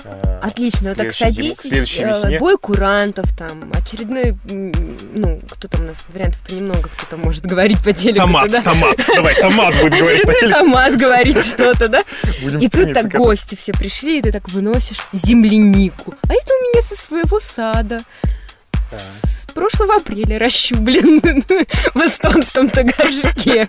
э, 0.04 0.40
Отлично, 0.42 0.90
вот 0.90 0.98
так 0.98 1.14
садитесь, 1.14 1.98
э, 1.98 2.40
бой 2.40 2.58
курантов 2.58 3.36
там, 3.36 3.72
очередной, 3.74 4.38
ну, 4.46 5.42
кто 5.50 5.68
там 5.68 5.82
у 5.82 5.88
нас, 5.88 6.06
вариантов-то 6.10 6.56
немного, 6.56 6.90
кто 6.96 7.06
там 7.10 7.22
может 7.22 7.46
говорить 7.46 7.82
по 7.84 7.94
телеку. 7.94 8.20
Томат, 8.20 8.52
да? 8.52 8.62
томат. 8.62 8.98
Давай, 9.08 9.36
томат 9.36 9.75
будет 9.82 9.94
говорить 9.98 10.24
по 10.24 10.32
Очередной 10.32 10.40
телеку. 10.40 10.60
томат 10.60 10.98
говорит 10.98 11.44
что-то, 11.46 11.88
да? 11.88 12.04
Будем 12.42 12.60
И 12.60 12.70
тут 12.70 12.94
так 12.94 13.12
гости 13.14 13.56
все 13.56 13.74
пришли, 13.74 14.20
и 14.20 14.22
ты 14.22 14.32
так 14.32 14.50
выносишь 14.50 14.98
землянику. 15.14 16.14
А 16.28 16.34
это 16.34 16.52
у 16.54 16.62
меня 16.72 16.82
со 16.82 16.96
своего 16.96 17.40
сада. 17.40 18.00
Так. 18.92 19.00
С 19.00 19.45
прошлого 19.56 19.96
апреля 19.96 20.38
ращу, 20.38 20.76
блин, 20.76 21.22
в 21.94 22.02
эстонском-то 22.02 22.84
горшке. 22.84 23.68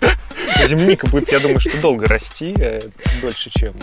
Земляника 0.67 1.07
будет, 1.07 1.31
я 1.31 1.39
думаю, 1.39 1.59
что 1.59 1.81
долго 1.81 2.07
расти, 2.07 2.53
э, 2.59 2.81
дольше, 3.21 3.49
чем 3.49 3.73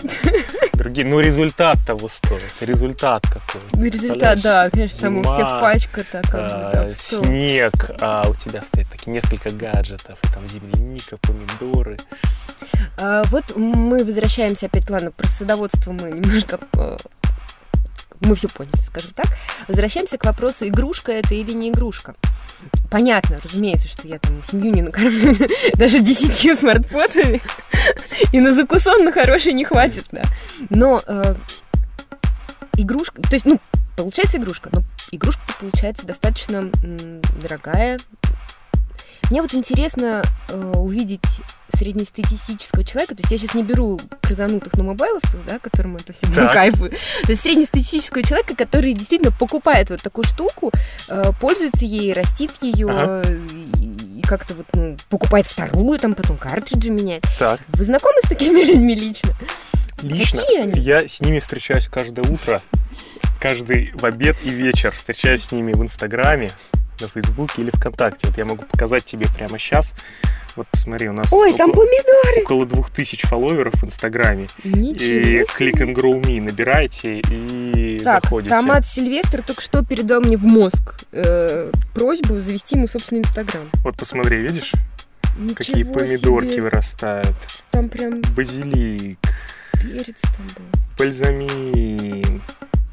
другие. 0.73 1.05
Но 1.05 1.19
результат 1.19 1.79
того 1.85 2.07
стоит. 2.07 2.53
Результат 2.61 3.23
какой. 3.23 3.61
Ну, 3.73 3.85
результат, 3.85 4.41
да, 4.41 4.69
конечно, 4.69 5.01
там 5.01 5.17
у 5.17 5.23
всех 5.23 5.47
пачка-то 5.47 6.21
как 6.21 6.31
бы, 6.31 6.47
да, 6.47 6.71
а, 6.73 6.89
в 6.89 6.95
стол. 6.95 7.25
снег, 7.25 7.73
а 7.99 8.27
у 8.29 8.35
тебя 8.35 8.61
стоит 8.61 8.87
такие 8.89 9.11
несколько 9.11 9.49
гаджетов, 9.49 10.19
и 10.23 10.27
там 10.33 10.47
земляника, 10.47 11.17
помидоры. 11.17 11.97
А, 12.97 13.23
вот 13.25 13.55
мы 13.57 14.05
возвращаемся 14.05 14.67
опять, 14.67 14.89
ладно, 14.89 15.11
про 15.11 15.27
садоводство 15.27 15.91
мы 15.91 16.11
немножко 16.11 16.59
э, 16.73 16.97
мы 18.21 18.35
все 18.35 18.47
поняли, 18.47 18.81
скажем 18.83 19.11
так. 19.15 19.27
Возвращаемся 19.67 20.17
к 20.17 20.25
вопросу, 20.25 20.67
игрушка 20.67 21.11
это 21.11 21.35
или 21.35 21.51
не 21.51 21.69
игрушка. 21.69 22.15
Понятно, 22.89 23.39
разумеется, 23.43 23.87
что 23.87 24.07
я 24.07 24.19
там 24.19 24.41
семью 24.43 24.73
не 24.73 24.81
накормлю 24.81 25.35
даже 25.75 25.99
десятью 25.99 26.55
смартфонами, 26.55 27.41
и 28.31 28.39
на 28.39 28.53
закусон 28.53 29.03
на 29.03 29.11
хороший 29.11 29.53
не 29.53 29.65
хватит, 29.65 30.05
да. 30.11 30.23
Но 30.69 31.01
э, 31.05 31.35
игрушка, 32.77 33.21
то 33.21 33.33
есть, 33.33 33.45
ну, 33.45 33.59
получается 33.95 34.37
игрушка, 34.37 34.69
но 34.71 34.83
игрушка 35.11 35.41
получается 35.59 36.05
достаточно 36.05 36.71
м, 36.83 37.21
дорогая. 37.41 37.99
Мне 39.31 39.41
вот 39.41 39.53
интересно 39.53 40.23
э, 40.49 40.71
увидеть 40.75 41.21
среднестатистического 41.73 42.83
человека, 42.83 43.15
то 43.15 43.21
есть 43.23 43.31
я 43.31 43.37
сейчас 43.37 43.53
не 43.55 43.63
беру 43.63 43.99
крызанутых 44.21 44.73
на 44.73 44.83
мобайловцев, 44.83 45.37
да, 45.47 45.59
которым 45.59 45.97
это 45.97 46.13
все 46.13 46.25
Так. 46.33 46.53
кайфы, 46.53 46.89
то 46.89 47.29
есть 47.31 47.41
среднестатистического 47.41 48.23
человека, 48.23 48.55
который 48.55 48.93
действительно 48.93 49.31
покупает 49.31 49.89
вот 49.89 50.01
такую 50.01 50.23
штуку, 50.25 50.71
э, 51.09 51.31
пользуется 51.41 51.85
ей, 51.85 52.13
растит 52.13 52.51
ее, 52.61 52.87
Ага. 52.89 53.27
и, 53.29 54.19
и 54.19 54.21
как-то 54.21 54.53
вот, 54.53 54.67
ну, 54.73 54.95
покупает 55.09 55.47
вторую, 55.47 55.99
там 55.99 56.13
потом 56.13 56.37
картриджи 56.37 56.89
меняет. 56.91 57.25
Так, 57.37 57.59
Вы 57.69 57.83
знакомы 57.83 58.19
с 58.23 58.29
такими 58.29 58.61
людьми 58.63 58.95
лично? 58.95 59.33
лично 60.01 60.41
Какие 60.41 60.61
они? 60.61 60.79
я 60.79 61.07
с 61.07 61.19
ними 61.19 61.39
встречаюсь 61.39 61.87
каждое 61.87 62.23
утро, 62.29 62.61
каждый 63.41 63.91
в 63.95 64.05
обед 64.05 64.37
и 64.43 64.49
вечер. 64.49 64.91
Встречаюсь 64.91 65.43
с 65.45 65.51
ними 65.51 65.73
в 65.73 65.81
Инстаграме, 65.83 66.51
на 67.01 67.07
Фейсбуке 67.07 67.61
или 67.61 67.69
ВКонтакте. 67.71 68.27
Вот 68.27 68.37
я 68.37 68.45
могу 68.45 68.63
показать 68.63 69.05
тебе 69.05 69.27
прямо 69.35 69.57
сейчас. 69.59 69.93
Вот 70.55 70.67
посмотри, 70.71 71.09
у 71.09 71.13
нас 71.13 71.33
Ой, 71.33 71.51
там 71.53 71.71
около, 71.71 71.83
помидоры! 71.85 72.41
около 72.43 72.65
двух 72.65 72.89
тысяч 72.89 73.23
фолловеров 73.23 73.73
в 73.73 73.83
Инстаграме. 73.85 74.47
Ничего 74.63 75.19
И. 75.19 75.43
Click 75.43 75.81
and 75.81 75.93
Grow 75.93 76.21
Me 76.21 76.41
набирайте 76.41 77.19
и 77.19 77.99
Так, 78.01 78.23
заходите. 78.23 78.55
Томат 78.55 78.87
Сильвестр 78.87 79.41
только 79.43 79.61
что 79.61 79.83
передал 79.83 80.21
мне 80.21 80.37
в 80.37 80.43
мозг 80.43 80.95
э, 81.11 81.71
просьбу 81.93 82.39
завести 82.39 82.77
ему 82.77 82.87
собственный 82.87 83.21
Инстаграм. 83.23 83.69
Вот 83.83 83.97
посмотри, 83.97 84.37
видишь, 84.37 84.71
Ничего 85.37 85.55
какие 85.55 85.83
помидорки 85.83 86.51
себе. 86.51 86.61
вырастают. 86.61 87.35
Там 87.71 87.89
прям 87.89 88.21
Базилик, 88.33 89.19
перец 89.73 90.21
там 90.21 90.47
был. 90.55 90.81
бальзамин, 90.97 92.24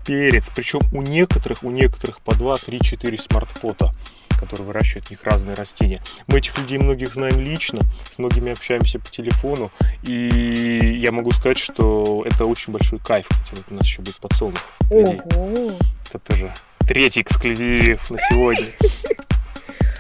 перец. 0.04 0.50
Причем 0.54 0.80
у 0.92 1.02
некоторых, 1.02 1.62
у 1.62 1.70
некоторых 1.70 2.20
по 2.20 2.34
2, 2.34 2.56
3, 2.56 2.80
4 2.80 3.18
смартпота, 3.18 3.92
которые 4.38 4.66
выращивают 4.66 5.06
в 5.06 5.10
них 5.10 5.22
разные 5.24 5.54
растения. 5.54 6.00
Мы 6.26 6.38
этих 6.38 6.58
людей 6.58 6.78
многих 6.78 7.14
знаем 7.14 7.38
лично, 7.40 7.80
с 8.10 8.18
многими 8.18 8.52
общаемся 8.52 8.98
по 8.98 9.08
телефону, 9.08 9.70
и 10.02 10.98
я 11.00 11.12
могу 11.12 11.30
сказать, 11.30 11.58
что 11.58 12.24
это 12.26 12.44
очень 12.46 12.72
большой 12.72 12.98
кайф. 12.98 13.28
Кстати, 13.28 13.54
вот 13.54 13.64
у 13.70 13.74
нас 13.74 13.86
еще 13.86 14.02
будет 14.02 14.16
подсолнух. 14.20 14.60
Ого! 14.90 15.78
Это 16.08 16.18
тоже 16.18 16.52
третий 16.80 17.22
эксклюзив 17.22 18.10
на 18.10 18.18
сегодня. 18.18 18.66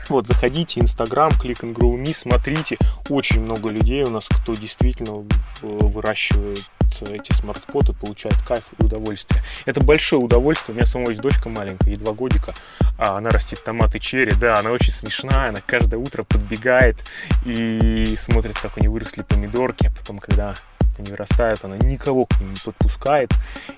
Вот, 0.08 0.26
заходите, 0.26 0.80
Инстаграм, 0.80 1.30
Click 1.30 1.60
and 1.60 1.74
Grow 1.74 1.94
Me, 1.94 2.12
смотрите. 2.12 2.76
Очень 3.08 3.42
много 3.42 3.70
людей 3.70 4.02
у 4.02 4.10
нас, 4.10 4.28
кто 4.28 4.54
действительно 4.54 5.24
э, 5.62 5.66
выращивает 5.66 6.70
эти 7.10 7.32
смартпоты, 7.32 7.92
получает 7.92 8.36
кайф 8.42 8.64
и 8.78 8.82
удовольствие. 8.82 9.42
Это 9.66 9.80
большое 9.80 10.22
удовольствие. 10.22 10.74
У 10.74 10.76
меня 10.76 10.86
самой 10.86 11.10
есть 11.10 11.20
дочка 11.20 11.48
маленькая, 11.48 11.90
ей 11.90 11.96
два 11.96 12.12
годика. 12.12 12.54
А 12.98 13.16
она 13.16 13.30
растит 13.30 13.62
томаты 13.64 13.98
черри. 13.98 14.32
Да, 14.32 14.56
она 14.58 14.70
очень 14.70 14.92
смешная. 14.92 15.50
Она 15.50 15.60
каждое 15.64 15.98
утро 15.98 16.24
подбегает 16.24 16.96
и 17.44 18.16
смотрит, 18.18 18.58
как 18.58 18.76
у 18.76 18.80
нее 18.80 18.90
выросли 18.90 19.22
помидорки. 19.22 19.86
А 19.86 19.90
потом, 19.90 20.18
когда 20.18 20.54
они 20.98 21.10
вырастают, 21.10 21.64
она 21.64 21.76
никого 21.78 22.26
к 22.26 22.38
ним 22.40 22.50
не 22.50 22.60
подпускает. 22.64 23.32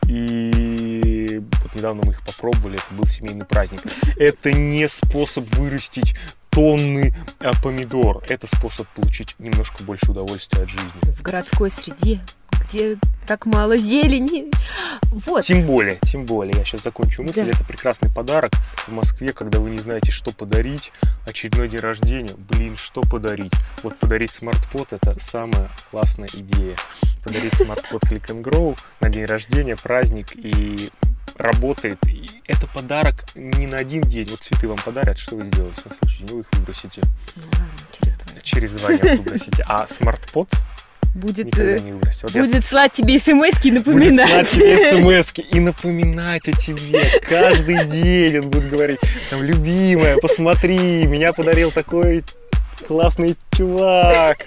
И 0.06 1.42
вот 1.62 1.74
недавно 1.74 2.02
мы 2.04 2.12
их 2.12 2.22
попробовали, 2.22 2.76
это 2.76 2.94
был 2.94 3.06
семейный 3.06 3.44
праздник. 3.44 3.82
Это 4.16 4.52
не 4.52 4.86
способ 4.88 5.44
вырастить 5.54 6.14
тонны 6.50 7.14
а, 7.40 7.52
помидор. 7.62 8.22
Это 8.28 8.46
способ 8.46 8.86
получить 8.88 9.34
немножко 9.38 9.82
больше 9.82 10.10
удовольствия 10.12 10.62
от 10.62 10.68
жизни. 10.68 11.12
В 11.16 11.22
городской 11.22 11.70
среде, 11.70 12.20
где 12.68 12.96
так 13.26 13.46
мало 13.46 13.76
зелени. 13.76 14.50
Вот. 15.10 15.44
Тем 15.44 15.66
более, 15.66 15.98
тем 16.02 16.26
более, 16.26 16.54
я 16.58 16.64
сейчас 16.64 16.82
закончу 16.82 17.22
мысль, 17.22 17.44
Да. 17.44 17.50
это 17.50 17.64
прекрасный 17.64 18.10
подарок 18.10 18.52
в 18.86 18.92
Москве, 18.92 19.32
когда 19.32 19.60
вы 19.60 19.70
не 19.70 19.78
знаете, 19.78 20.10
что 20.10 20.32
подарить, 20.32 20.92
очередной 21.26 21.68
день 21.68 21.80
рождения, 21.80 22.34
блин, 22.36 22.76
что 22.76 23.02
подарить? 23.02 23.52
Вот 23.82 23.98
подарить 23.98 24.32
смартпот– 24.32 24.88
это 24.92 25.18
самая 25.18 25.70
классная 25.90 26.28
идея. 26.34 26.76
Подарить 27.22 27.54
смартпот 27.54 28.02
Click 28.10 28.26
and 28.26 28.42
Grow 28.42 28.78
на 29.00 29.08
день 29.08 29.24
рождения, 29.24 29.76
праздник 29.76 30.34
и 30.34 30.90
работает. 31.36 31.98
И 32.06 32.42
это 32.46 32.66
подарок 32.66 33.24
не 33.34 33.66
на 33.66 33.78
один 33.78 34.02
день. 34.02 34.26
Вот 34.28 34.40
цветы 34.40 34.68
вам 34.68 34.78
подарят, 34.78 35.18
что 35.18 35.36
вы 35.36 35.46
сделаете? 35.46 35.82
День 36.18 36.26
вы 36.28 36.40
их 36.40 36.46
выбросите. 36.52 37.02
Ну 37.36 37.42
ладно, 37.52 37.68
через 37.92 38.14
два. 38.16 38.40
Через 38.42 38.72
два 38.74 38.96
дня 38.96 39.16
выбросите. 39.16 39.64
А 39.66 39.86
смартпот 39.88 40.50
Будет, 41.14 41.56
э, 41.56 41.78
будет 42.32 42.64
слать 42.64 42.92
тебе 42.92 43.20
смс 43.20 43.64
и 43.64 43.70
будет 43.70 43.86
напоминать. 43.86 44.48
слать 44.48 44.50
тебе 44.50 45.22
смс 45.22 45.32
и 45.38 45.60
напоминать 45.60 46.48
о 46.48 46.52
тебе. 46.52 47.02
Каждый 47.28 47.84
день 47.84 48.40
он 48.40 48.50
будет 48.50 48.68
говорить, 48.68 48.98
там, 49.30 49.42
любимая, 49.42 50.16
посмотри, 50.16 51.06
меня 51.06 51.32
подарил 51.32 51.70
такой 51.70 52.24
классный 52.86 53.36
чувак. 53.52 54.38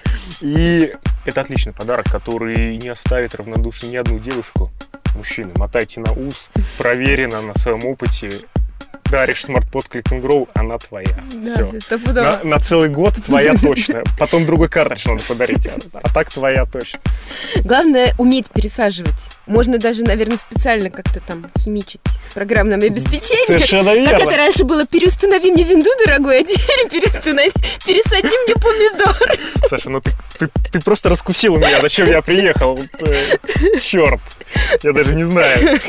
И 0.42 0.94
это 1.26 1.42
отличный 1.42 1.74
подарок, 1.74 2.12
который 2.12 2.78
не 2.78 2.90
оставит 2.90 3.36
равнодушной 3.36 3.92
ни 3.92 3.96
одну 3.96 4.20
девушку. 4.20 4.70
Мужчины, 5.16 5.52
мотайте 5.56 6.02
на 6.02 6.12
ус, 6.12 6.50
проверено 6.78 7.42
на 7.42 7.58
своем 7.58 7.86
опыте. 7.86 8.30
Даришь 9.12 9.46
смартпод 9.46 9.86
Click 9.86 10.04
and 10.12 10.22
Grow, 10.22 10.50
она 10.54 10.78
твоя. 10.78 11.08
Да, 11.34 11.68
Все. 11.80 11.98
На, 12.14 12.44
на 12.44 12.60
целый 12.60 12.90
год 12.90 13.14
твоя 13.26 13.56
точно. 13.56 14.04
Потом 14.20 14.46
другой 14.46 14.68
картридж 14.70 15.08
надо 15.08 15.22
подарить. 15.28 15.68
А, 15.94 16.00
а 16.04 16.14
так 16.14 16.30
твоя 16.30 16.66
точно. 16.66 17.00
Главное 17.64 18.14
уметь 18.18 18.50
пересаживать. 18.52 19.16
Можно 19.46 19.78
даже, 19.78 20.04
наверное, 20.04 20.38
специально 20.38 20.90
как-то 20.90 21.20
там 21.22 21.46
химичить 21.58 22.02
с 22.30 22.34
программным 22.34 22.82
обеспечением. 22.82 23.46
Совершенно 23.46 23.92
Как 23.96 24.00
верно. 24.20 24.24
это 24.30 24.38
раньше 24.38 24.64
было, 24.64 24.86
переустанови 24.86 25.52
мне 25.52 25.64
винду, 25.64 25.90
дорогой, 26.06 26.42
а 26.42 26.44
теперь 26.44 26.90
переустанови, 26.92 27.52
пересади 27.86 28.28
мне 28.46 28.56
помидор. 28.56 29.38
Саша, 29.70 29.90
ну 29.90 30.02
ты, 30.02 30.12
ты, 30.38 30.50
ты 30.72 30.80
просто 30.82 31.10
раскусила 31.10 31.58
меня, 31.58 31.82
зачем 31.82 32.08
я 32.08 32.22
приехал. 32.22 32.80
Черт, 33.82 34.22
я 34.84 34.94
даже 34.94 35.16
не 35.16 35.24
знаю. 35.24 35.80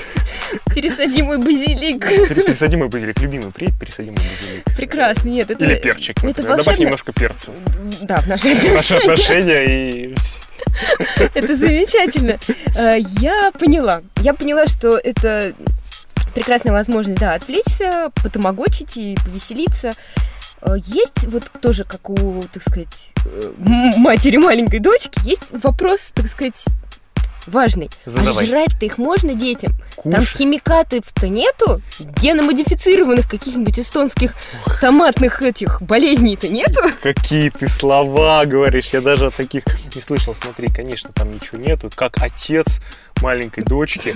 Пересади 0.74 1.22
мой 1.22 1.38
базилик. 1.38 2.06
Пере- 2.08 2.42
Пересади 2.42 2.76
мой 2.76 2.88
базилик, 2.88 3.07
любимый, 3.20 3.50
приедь, 3.52 3.78
пересади 3.78 4.10
мой 4.10 4.18
базилик. 4.20 4.64
Прекрасно, 4.76 5.28
нет, 5.28 5.50
это... 5.50 5.64
Или 5.64 5.74
перчик, 5.76 6.16
это 6.18 6.26
например. 6.26 6.50
Добавь 6.50 6.66
волшебно. 6.66 6.84
немножко 6.84 7.12
перца. 7.12 7.52
Да, 8.02 8.20
в 8.20 8.26
нашей 8.26 8.54
Наши 8.74 8.94
отношения 8.94 9.64
и... 9.64 10.14
Это 11.34 11.56
замечательно. 11.56 12.38
Э, 12.76 12.98
Я 13.20 13.50
поняла. 13.58 14.02
Я 14.20 14.34
поняла, 14.34 14.66
что 14.66 14.98
это 14.98 15.54
прекрасная 16.34 16.72
возможность, 16.72 17.18
да, 17.18 17.34
отвлечься, 17.34 18.10
потомогочить 18.22 18.96
и 18.96 19.16
повеселиться. 19.24 19.92
Э, 20.62 20.74
Есть 20.84 21.24
вот 21.26 21.44
тоже, 21.60 21.84
как 21.84 22.08
у, 22.10 22.42
так 22.52 22.62
сказать, 22.62 23.10
э, 23.24 23.52
матери 23.96 24.36
маленькой 24.36 24.80
дочки, 24.80 25.20
есть 25.24 25.44
вопрос, 25.52 26.10
так 26.14 26.28
сказать, 26.28 26.64
важный. 27.48 27.90
Задавай. 28.04 28.44
А 28.44 28.46
жрать-то 28.46 28.86
их 28.86 28.98
можно 28.98 29.34
детям? 29.34 29.72
Там 30.02 30.14
Кушай. 30.22 30.38
химикатов-то 30.38 31.28
нету? 31.28 31.80
Геномодифицированных 32.22 33.28
каких-нибудь 33.28 33.78
эстонских 33.80 34.34
томатных 34.80 35.42
этих 35.42 35.82
болезней-то 35.82 36.48
нету? 36.48 36.80
Какие 37.02 37.50
ты 37.50 37.68
слова 37.68 38.44
говоришь, 38.44 38.90
я 38.92 39.00
даже 39.00 39.26
о 39.26 39.30
таких 39.30 39.64
не 39.94 40.00
слышал. 40.02 40.34
Смотри, 40.34 40.68
конечно, 40.68 41.10
там 41.12 41.30
ничего 41.32 41.58
нету. 41.58 41.90
Как 41.94 42.20
отец 42.22 42.80
маленькой 43.20 43.64
дочки 43.64 44.14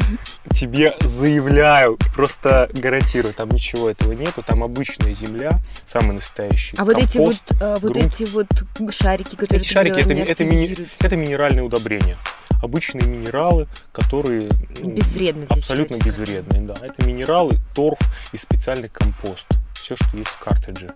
тебе 0.52 0.94
заявляю, 1.00 1.98
просто 2.14 2.70
гарантирую, 2.72 3.34
там 3.34 3.48
ничего 3.50 3.90
этого 3.90 4.12
нету. 4.12 4.42
Там 4.46 4.62
обычная 4.62 5.14
земля, 5.14 5.58
самый 5.84 6.12
настоящий 6.14 6.76
А 6.78 6.84
вот 6.84 6.98
эти 6.98 7.18
вот, 7.18 7.36
э, 7.60 7.76
вот 7.80 7.92
грунт. 7.92 8.20
эти 8.20 8.30
вот 8.30 8.46
шарики, 8.94 9.34
которые 9.36 9.60
Эти 9.60 9.68
шарики 9.72 9.98
это, 10.00 10.12
это, 10.12 10.32
активизируются. 10.32 11.04
это 11.04 11.16
минеральные 11.16 11.64
удобрения. 11.64 12.16
Обычные 12.62 13.06
минералы, 13.06 13.66
которые 13.92 14.48
ну, 14.80 14.90
Безвредны 14.90 15.46
абсолютно 15.50 15.96
безвредные. 15.96 16.62
Да. 16.62 16.74
Это 16.80 17.04
минералы, 17.04 17.58
торф 17.74 17.98
и 18.32 18.36
специальный 18.38 18.88
компост. 18.88 19.46
Все, 19.74 19.96
что 19.96 20.16
есть 20.16 20.30
в 20.30 20.38
картридже. 20.38 20.90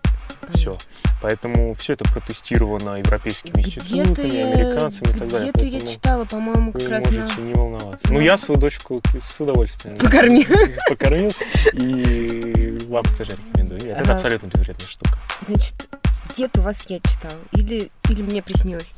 Все. 0.55 0.79
Поэтому 1.21 1.75
все 1.75 1.95
это 1.95 2.05
протестировано 2.05 2.97
европейскими 2.99 3.63
Где-то 3.63 3.81
институтами, 3.81 4.29
я, 4.29 4.47
американцами 4.47 5.11
и 5.11 5.19
так 5.19 5.29
далее. 5.29 5.51
где-то 5.53 5.65
я 5.65 5.81
читала, 5.81 6.25
по-моему, 6.25 6.73
как 6.73 6.83
вы 6.83 6.89
раз 6.89 7.05
можете 7.05 7.41
на... 7.41 7.41
не 7.41 7.55
волноваться. 7.55 8.13
Ну, 8.13 8.21
я 8.21 8.37
свою 8.37 8.61
дочку 8.61 9.03
с 9.21 9.41
удовольствием 9.41 9.97
Покормил. 9.97 10.47
покормил. 10.89 11.31
И 11.73 12.79
вам 12.89 13.05
тоже 13.19 13.33
рекомендую. 13.33 13.91
Это 13.91 14.03
Ага. 14.03 14.15
абсолютно 14.15 14.47
безвредная 14.47 14.87
штука. 14.87 15.19
Значит, 15.49 15.89
где-то 16.33 16.61
у 16.61 16.65
вас 16.65 16.85
я 16.89 17.01
читала, 17.01 17.35
или, 17.53 17.91
или 18.09 18.23
мне 18.23 18.43
приснилось, 18.43 18.93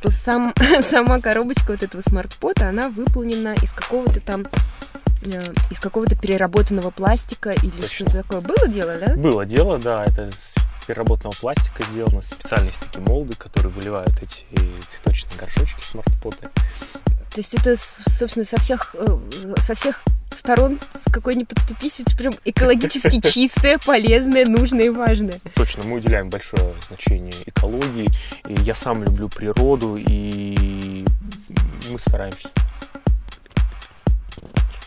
что 0.00 0.10
сам, 0.10 0.54
сама 0.82 1.20
коробочка 1.20 1.72
вот 1.72 1.82
этого 1.82 2.02
смартпота, 2.02 2.68
она 2.68 2.88
выполнена 2.88 3.54
из 3.62 3.72
какого-то 3.72 4.20
там 4.20 4.46
э, 5.22 5.40
из 5.70 5.80
какого-то 5.80 6.16
переработанного 6.16 6.90
пластика 6.90 7.50
или 7.50 7.80
что-то 7.80 8.22
такое. 8.22 8.40
Было 8.40 8.68
дело, 8.68 8.96
да? 8.98 9.14
Было 9.14 9.44
дело, 9.44 9.78
да, 9.78 10.04
это 10.04 10.30
с 10.30 10.54
переработанного 10.86 11.34
пластика 11.40 11.82
сделано, 11.90 12.22
специальные 12.22 12.72
такие 12.72 13.00
молды, 13.00 13.34
которые 13.36 13.70
выливают 13.72 14.22
эти 14.22 14.46
цветочные 14.88 15.38
горшочки 15.38 15.82
смартпоты. 15.82 16.48
То 17.30 17.36
есть 17.36 17.54
это, 17.54 17.76
собственно, 18.08 18.44
со 18.44 18.58
всех, 18.58 18.94
э, 18.94 19.06
со 19.60 19.74
всех 19.74 20.02
сторон, 20.30 20.78
с 20.94 21.10
какой 21.10 21.34
ни 21.34 21.44
подступись, 21.44 22.00
это 22.00 22.16
прям 22.16 22.32
экологически 22.44 23.20
чистое, 23.28 23.78
полезное, 23.78 24.46
нужное 24.46 24.86
и 24.86 24.88
важное. 24.88 25.40
Точно, 25.54 25.84
мы 25.84 25.96
уделяем 25.98 26.30
большое 26.30 26.74
значение 26.88 27.34
экологии. 27.46 28.08
И 28.46 28.54
я 28.62 28.74
сам 28.74 29.02
люблю 29.02 29.28
природу, 29.28 29.96
и 29.96 31.04
мы 31.90 31.98
стараемся. 31.98 32.48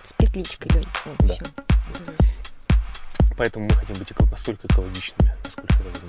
С 0.03 0.13
петличкой, 0.13 0.71
Лёнь. 0.75 0.87
Да. 1.19 1.35
Поэтому 3.37 3.65
мы 3.65 3.73
хотим 3.73 3.95
быть 3.95 4.11
настолько 4.29 4.67
экологичными, 4.67 5.33
насколько 5.43 5.73
это 5.73 6.05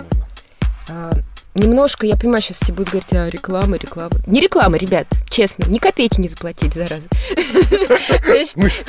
возможно. 0.87 1.23
Немножко, 1.55 2.07
я 2.07 2.15
понимаю, 2.15 2.41
сейчас 2.41 2.57
все 2.61 2.73
будут 2.73 2.89
говорить, 2.89 3.13
а, 3.13 3.29
реклама, 3.29 3.77
реклама. 3.77 4.15
Не 4.25 4.41
реклама, 4.41 4.77
ребят, 4.77 5.07
честно, 5.29 5.65
ни 5.67 5.77
копейки 5.77 6.19
не 6.19 6.27
заплатили, 6.27 6.71
зараза. 6.71 7.03
Значит, 8.55 8.55
Мы 8.55 8.69
ж 8.69 8.81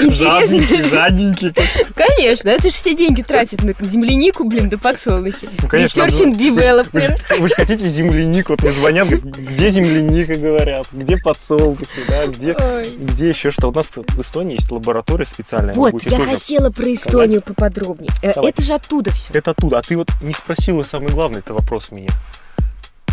Интересно. 0.00 0.88
жадненькие. 0.88 1.54
Конечно, 1.94 2.48
это 2.48 2.64
же 2.64 2.74
все 2.74 2.94
деньги 2.94 3.22
тратят 3.22 3.62
на 3.62 3.74
землянику, 3.80 4.44
блин, 4.44 4.68
да 4.68 4.78
подсолнухи. 4.78 5.48
Ну, 5.60 5.68
конечно, 5.68 6.02
Research 6.02 6.24
and 6.24 6.38
development. 6.38 7.20
вы 7.38 7.48
же 7.48 7.54
хотите 7.54 7.88
землянику, 7.88 8.52
вот 8.52 8.62
мне 8.62 8.72
звонят, 8.72 9.08
где 9.08 9.68
земляника, 9.68 10.36
говорят, 10.36 10.86
где 10.92 11.16
подсолнухи, 11.16 11.86
да, 12.08 12.26
где, 12.26 12.56
где 12.96 13.28
еще 13.28 13.50
что. 13.50 13.68
У 13.68 13.72
нас 13.72 13.90
в 13.94 14.20
Эстонии 14.20 14.54
есть 14.54 14.70
лаборатория 14.70 15.26
специальная. 15.26 15.74
Вот, 15.74 16.02
я 16.04 16.20
хотела 16.20 16.70
про 16.70 16.94
Эстонию 16.94 17.42
поподробнее. 17.42 18.10
Э. 18.22 18.32
Это 18.42 18.62
же 18.62 18.72
оттуда 18.72 19.10
все. 19.12 19.32
Это 19.32 19.50
оттуда. 19.50 19.78
А 19.78 19.82
ты 19.82 19.96
вот 19.96 20.08
не 20.22 20.32
спросила 20.32 20.82
самый 20.82 21.10
главный 21.12 21.39
это 21.40 21.54
вопрос 21.54 21.90
меня. 21.90 22.10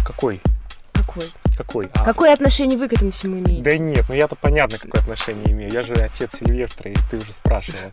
Какой? 0.05 0.41
Какой? 0.93 1.23
Какой? 1.57 1.89
А, 1.93 2.03
Какое 2.03 2.33
отношение 2.33 2.77
вы 2.77 2.87
к 2.87 2.93
этому 2.93 3.11
всему 3.11 3.39
имеете? 3.39 3.63
Да 3.63 3.77
нет, 3.77 4.05
ну 4.09 4.15
я-то 4.15 4.35
понятно, 4.35 4.77
какое 4.77 5.01
отношение 5.01 5.51
имею. 5.51 5.71
Я 5.71 5.81
же 5.81 5.93
отец 5.93 6.37
Сильвестра, 6.37 6.91
и 6.91 6.95
ты 7.09 7.17
уже 7.17 7.33
спрашивала. 7.33 7.91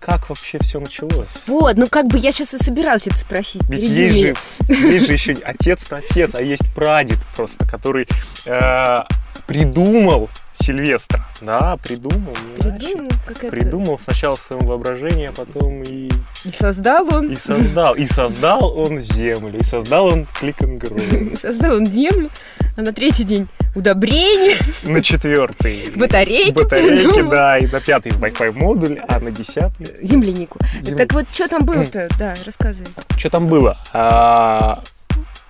Как 0.00 0.28
вообще 0.30 0.58
все 0.58 0.80
началось? 0.80 1.46
Вот, 1.46 1.76
ну 1.76 1.86
как 1.86 2.06
бы 2.06 2.18
я 2.18 2.32
сейчас 2.32 2.54
и 2.54 2.58
собиралась 2.58 3.06
это 3.06 3.18
спросить. 3.18 3.62
Ведь 3.68 3.84
есть 3.84 4.18
же, 4.18 4.34
есть 4.68 5.06
же 5.06 5.12
еще 5.12 5.36
отец-то 5.44 5.96
отец, 5.96 6.34
а 6.34 6.42
есть 6.42 6.72
прадед 6.74 7.18
просто, 7.36 7.68
который 7.68 8.08
э, 8.46 9.02
придумал 9.46 10.28
Сильвестра. 10.54 11.24
Да, 11.40 11.78
придумал, 11.82 12.34
не 12.60 12.68
иначе. 12.68 12.86
Придумал, 12.86 13.10
как 13.26 13.36
это. 13.38 13.48
Придумал 13.48 13.98
сначала 13.98 14.36
своем 14.36 14.66
воображении, 14.66 15.26
а 15.26 15.32
потом 15.32 15.82
и, 15.82 16.10
И 16.44 16.50
создал 16.50 17.06
он. 17.14 17.28
и 17.32 17.36
создал. 17.36 17.94
И 17.94 18.06
создал 18.06 18.78
он 18.78 18.98
землю, 19.00 19.58
и 19.58 19.62
создал 19.62 20.06
он 20.06 20.26
клик 20.38 20.56
И 20.62 21.36
создал 21.36 21.76
он 21.76 21.86
землю, 21.86 22.28
а 22.76 22.82
на 22.82 22.92
третий 22.92 23.24
день 23.24 23.48
удобрения, 23.74 24.56
На 24.82 25.02
четвертый. 25.02 25.90
батарейки, 25.96 26.52
Батарейки, 26.52 27.06
придумал. 27.08 27.30
да, 27.30 27.58
и 27.58 27.66
на 27.66 27.80
пятый 27.80 28.12
Wi-Fi 28.12 28.52
модуль, 28.52 29.00
а 29.08 29.18
на 29.20 29.30
десятый... 29.30 29.88
землянику. 30.02 30.58
Земля- 30.82 30.96
Так 30.98 31.12
вот, 31.14 31.26
что 31.32 31.48
там 31.48 31.64
было-то? 31.64 32.08
Да, 32.18 32.34
рассказывай. 32.44 32.90
Что 33.16 33.30
там 33.30 33.46
было? 33.48 33.78
А, 33.94 34.82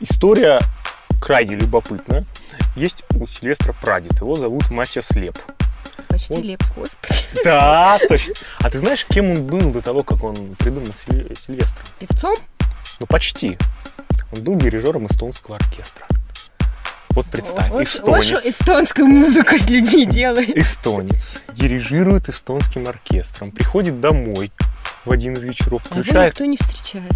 история 0.01 0.61
крайне 1.21 1.57
любопытная. 1.57 2.25
Есть 2.77 3.03
у 3.15 3.27
Сильвестра 3.27 3.73
прадед, 3.73 4.21
его 4.21 4.37
зовут 4.37 4.71
Матиас 4.71 5.11
Леп. 5.13 5.39
Почти 6.09 6.35
Он- 6.35 6.43
лепс, 6.43 6.67
господи. 6.75 7.15
Да, 7.45 7.99
точно. 8.09 8.35
А 8.61 8.71
ты 8.71 8.79
знаешь, 8.79 9.05
кем 9.07 9.31
он 9.31 9.47
был 9.47 9.71
до 9.73 9.81
того, 9.83 10.03
как 10.03 10.23
он 10.25 10.55
придумал 10.57 10.93
Силь- 10.95 11.35
Сильвестра? 11.39 11.85
Певцом? 11.99 12.35
Ну, 13.01 13.07
почти. 13.07 13.59
Он 14.35 14.43
был 14.43 14.57
дирижером 14.57 15.07
эстонского 15.07 15.57
оркестра. 15.57 16.07
Вот 17.11 17.27
представь, 17.27 17.69
Вот- 17.69 17.79
вот 17.79 17.83
эстонец. 17.87 18.25
что 18.25 18.49
эстонскую 18.51 19.07
музыку 19.07 19.59
с 19.59 19.69
людьми 19.69 20.07
делает. 20.07 20.57
Эстонец 20.57 21.41
дирижирует 21.53 22.29
эстонским 22.31 22.87
оркестром, 22.89 23.51
приходит 23.51 24.01
домой 24.01 24.51
в 25.05 25.11
один 25.11 25.35
из 25.35 25.43
вечеров, 25.45 25.83
А 25.91 25.95
включает, 25.95 26.33
никто 26.35 26.45
не 26.45 26.57
встречает. 26.57 27.13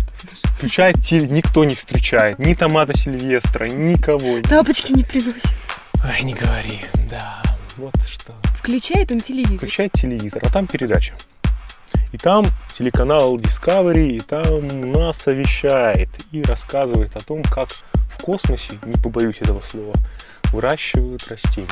включает 0.56 1.02
теле, 1.02 1.28
никто 1.28 1.64
не 1.64 1.74
встречает, 1.74 2.38
ни 2.38 2.54
томата 2.54 2.96
Сильвестра, 2.96 3.66
никого. 3.66 4.40
Тапочки 4.42 4.92
не 4.92 5.04
приносит. 5.04 5.54
Ай, 6.02 6.22
не 6.22 6.34
говори, 6.34 6.80
да, 7.10 7.42
вот 7.76 7.94
что. 8.06 8.34
Включает 8.58 9.12
он 9.12 9.20
телевизор. 9.20 9.58
Включает 9.58 9.92
телевизор, 9.92 10.42
а 10.44 10.50
там 10.50 10.66
передача. 10.66 11.14
И 12.12 12.18
там 12.18 12.46
телеканал 12.76 13.36
Discovery, 13.36 14.08
и 14.10 14.20
там 14.20 14.92
НАСА 14.92 15.32
вещает 15.32 16.08
и 16.32 16.42
рассказывает 16.42 17.16
о 17.16 17.20
том, 17.20 17.42
как 17.42 17.68
в 17.70 18.22
космосе, 18.22 18.78
не 18.84 18.94
побоюсь 19.00 19.36
этого 19.40 19.60
слова, 19.60 19.94
выращивают 20.52 21.26
растения. 21.28 21.68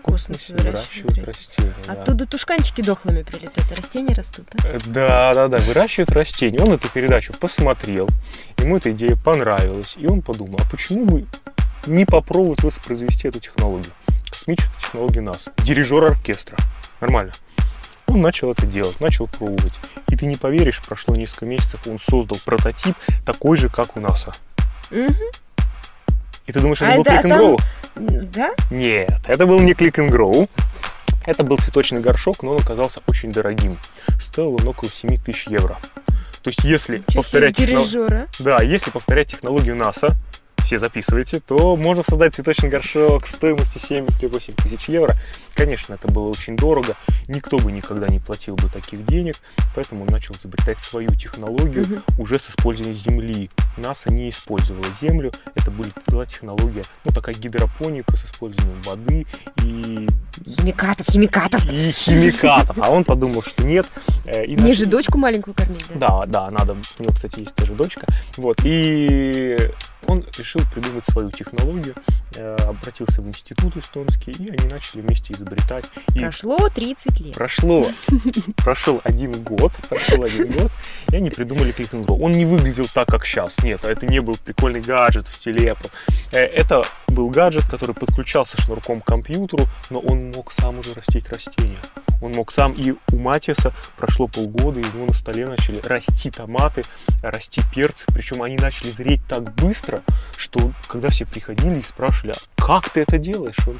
В 0.00 0.02
космосе 0.02 0.54
выращивают 0.54 1.18
растения. 1.28 1.74
да. 1.86 1.92
Оттуда 1.92 2.26
тушканчики 2.26 2.80
дохлыми 2.80 3.22
прилетают, 3.22 3.70
а 3.70 3.74
растения 3.76 4.14
растут, 4.14 4.46
да? 4.54 4.68
Э, 4.70 4.78
Да, 4.86 5.34
да, 5.34 5.48
да, 5.48 5.58
выращивают 5.58 6.10
растения. 6.12 6.58
Он 6.60 6.72
эту 6.72 6.88
передачу 6.88 7.34
посмотрел, 7.34 8.08
ему 8.58 8.78
эта 8.78 8.92
идея 8.92 9.16
понравилась, 9.16 9.94
и 9.98 10.06
он 10.06 10.22
подумал, 10.22 10.58
а 10.62 10.70
почему 10.70 11.04
бы 11.04 11.26
не 11.86 12.06
попробовать 12.06 12.62
воспроизвести 12.62 13.28
эту 13.28 13.40
технологию? 13.40 13.92
Космическую 14.30 14.80
технологию 14.80 15.22
НАСА. 15.24 15.52
Дирижер 15.58 16.02
оркестра. 16.04 16.56
Нормально. 17.00 17.32
Он 18.06 18.22
начал 18.22 18.50
это 18.50 18.66
делать, 18.66 18.98
начал 19.00 19.26
пробовать. 19.28 19.74
И 20.08 20.16
ты 20.16 20.24
не 20.26 20.36
поверишь, 20.36 20.80
прошло 20.80 21.14
несколько 21.14 21.44
месяцев, 21.46 21.86
он 21.86 21.98
создал 21.98 22.38
прототип 22.44 22.96
такой 23.26 23.56
же, 23.58 23.68
как 23.68 23.96
у 23.96 24.00
НАСА. 24.00 24.32
Мгм. 24.90 25.14
И 26.46 26.52
ты 26.52 26.58
думаешь, 26.60 26.80
это 26.80 26.92
А 26.92 26.96
был 26.96 27.02
это- 27.02 27.12
Click 27.12 27.18
а 27.18 27.28
там-? 27.28 27.56
Да? 27.96 28.50
Нет, 28.70 29.20
это 29.26 29.46
был 29.46 29.60
не 29.60 29.72
Click 29.72 29.94
and 29.96 30.10
Grow. 30.10 30.48
Это 31.26 31.44
был 31.44 31.58
цветочный 31.58 32.00
горшок, 32.00 32.42
но 32.42 32.52
он 32.52 32.62
оказался 32.62 33.00
очень 33.06 33.30
дорогим. 33.32 33.78
Стоил 34.20 34.54
он 34.54 34.66
около 34.68 34.90
7 34.90 35.16
тысяч 35.18 35.46
евро. 35.48 35.78
То 36.42 36.48
есть, 36.48 36.64
если 36.64 36.98
себе, 36.98 37.14
повторять, 37.16 37.58
техно- 37.58 37.84
да, 38.38 38.62
если 38.62 38.90
повторять 38.90 39.28
технологию 39.28 39.76
НАСА, 39.76 40.16
все 40.64 40.78
записывайте, 40.78 41.40
то 41.40 41.76
можно 41.76 42.02
создать 42.02 42.34
цветочный 42.34 42.68
горшок 42.68 43.26
стоимостью 43.26 43.80
7 43.80 44.06
или 44.20 44.26
8 44.26 44.54
тысяч 44.54 44.88
евро. 44.88 45.16
Конечно, 45.54 45.94
это 45.94 46.08
было 46.08 46.28
очень 46.28 46.56
дорого, 46.56 46.94
никто 47.28 47.58
бы 47.58 47.72
никогда 47.72 48.06
не 48.08 48.18
платил 48.18 48.56
бы 48.56 48.68
таких 48.68 49.04
денег, 49.04 49.36
поэтому 49.74 50.02
он 50.02 50.08
начал 50.08 50.34
изобретать 50.34 50.80
свою 50.80 51.10
технологию 51.14 51.84
Мгм. 51.86 52.02
уже 52.18 52.38
с 52.38 52.50
использованием 52.50 52.96
Земли. 52.96 53.50
НАСА 53.76 54.12
не 54.12 54.28
использовала 54.30 54.84
Землю, 55.00 55.32
это 55.54 55.70
была 55.70 56.26
технология, 56.26 56.82
ну, 57.04 57.12
такая 57.12 57.34
гидропоника 57.34 58.16
с 58.16 58.24
использованием 58.24 58.80
воды 58.82 59.26
и, 59.64 60.08
Химикатов, 60.46 61.06
химикатов. 61.08 61.64
и 61.70 61.90
химикатов. 61.90 62.76
А 62.80 62.90
он 62.90 63.04
подумал, 63.04 63.42
что 63.42 63.64
нет. 63.64 63.86
э, 64.24 64.44
и 64.44 64.56
Мне 64.56 64.72
же 64.74 64.86
дочку 64.86 65.18
маленькую 65.18 65.54
кормить, 65.54 65.84
да? 65.94 66.24
да, 66.24 66.26
да, 66.26 66.50
надо. 66.50 66.76
У 66.98 67.02
него, 67.02 67.14
кстати, 67.14 67.40
есть 67.40 67.54
тоже 67.54 67.72
дочка. 67.74 68.06
Вот. 68.36 68.58
И 68.64 69.70
он 70.06 70.24
решил 70.38 70.62
придумать 70.72 71.06
свою 71.06 71.30
технологию, 71.30 71.94
э, 72.34 72.56
обратился 72.56 73.22
в 73.22 73.28
институт 73.28 73.76
эстонский, 73.76 74.32
и 74.32 74.50
они 74.50 74.68
начали 74.68 75.00
вместе 75.00 75.32
изобретать. 75.34 75.84
И 76.14 76.20
Прошло 76.20 76.68
30 76.68 77.20
лет. 77.20 77.34
прошло, 77.34 77.86
прошел 78.56 79.00
один 79.04 79.32
год, 79.42 79.72
прошел 79.88 80.22
один 80.22 80.50
год, 80.52 80.70
и 81.10 81.16
они 81.16 81.30
придумали 81.30 81.72
Grow. 81.80 82.18
Он 82.20 82.32
не 82.32 82.44
выглядел 82.44 82.84
так, 82.92 83.08
как 83.08 83.24
сейчас. 83.24 83.58
Нет, 83.62 83.84
это 83.84 84.06
не 84.06 84.20
был 84.20 84.36
прикольный 84.44 84.80
гаджет 84.80 85.26
в 85.28 85.34
стиле 85.34 85.70
Apple. 85.70 85.90
Э, 86.32 86.44
Это 86.44 86.84
был 87.08 87.30
гаджет, 87.30 87.64
который 87.70 87.94
подключался 87.94 88.60
шнурком 88.60 89.00
к 89.00 89.06
компьютеру, 89.06 89.66
но 89.90 90.00
он 90.00 90.30
мог 90.30 90.52
сам 90.52 90.78
уже 90.78 90.94
растить 90.94 91.28
растения. 91.28 91.78
Он 92.20 92.32
мог 92.32 92.52
сам, 92.52 92.72
и 92.72 92.94
у 93.12 93.16
Матиаса 93.16 93.72
прошло 93.96 94.28
полгода, 94.28 94.80
и 94.80 94.84
у 94.84 94.96
него 94.96 95.06
на 95.06 95.14
столе 95.14 95.46
начали 95.46 95.80
расти 95.84 96.30
томаты, 96.30 96.82
расти 97.22 97.62
перцы, 97.74 98.06
причем 98.08 98.42
они 98.42 98.56
начали 98.56 98.88
зреть 98.88 99.22
так 99.28 99.54
быстро, 99.54 100.02
что 100.36 100.72
когда 100.86 101.08
все 101.08 101.26
приходили 101.26 101.78
и 101.78 101.82
спрашивали, 101.82 102.32
а 102.32 102.62
как 102.62 102.90
ты 102.90 103.00
это 103.00 103.18
делаешь? 103.18 103.56
Он 103.66 103.78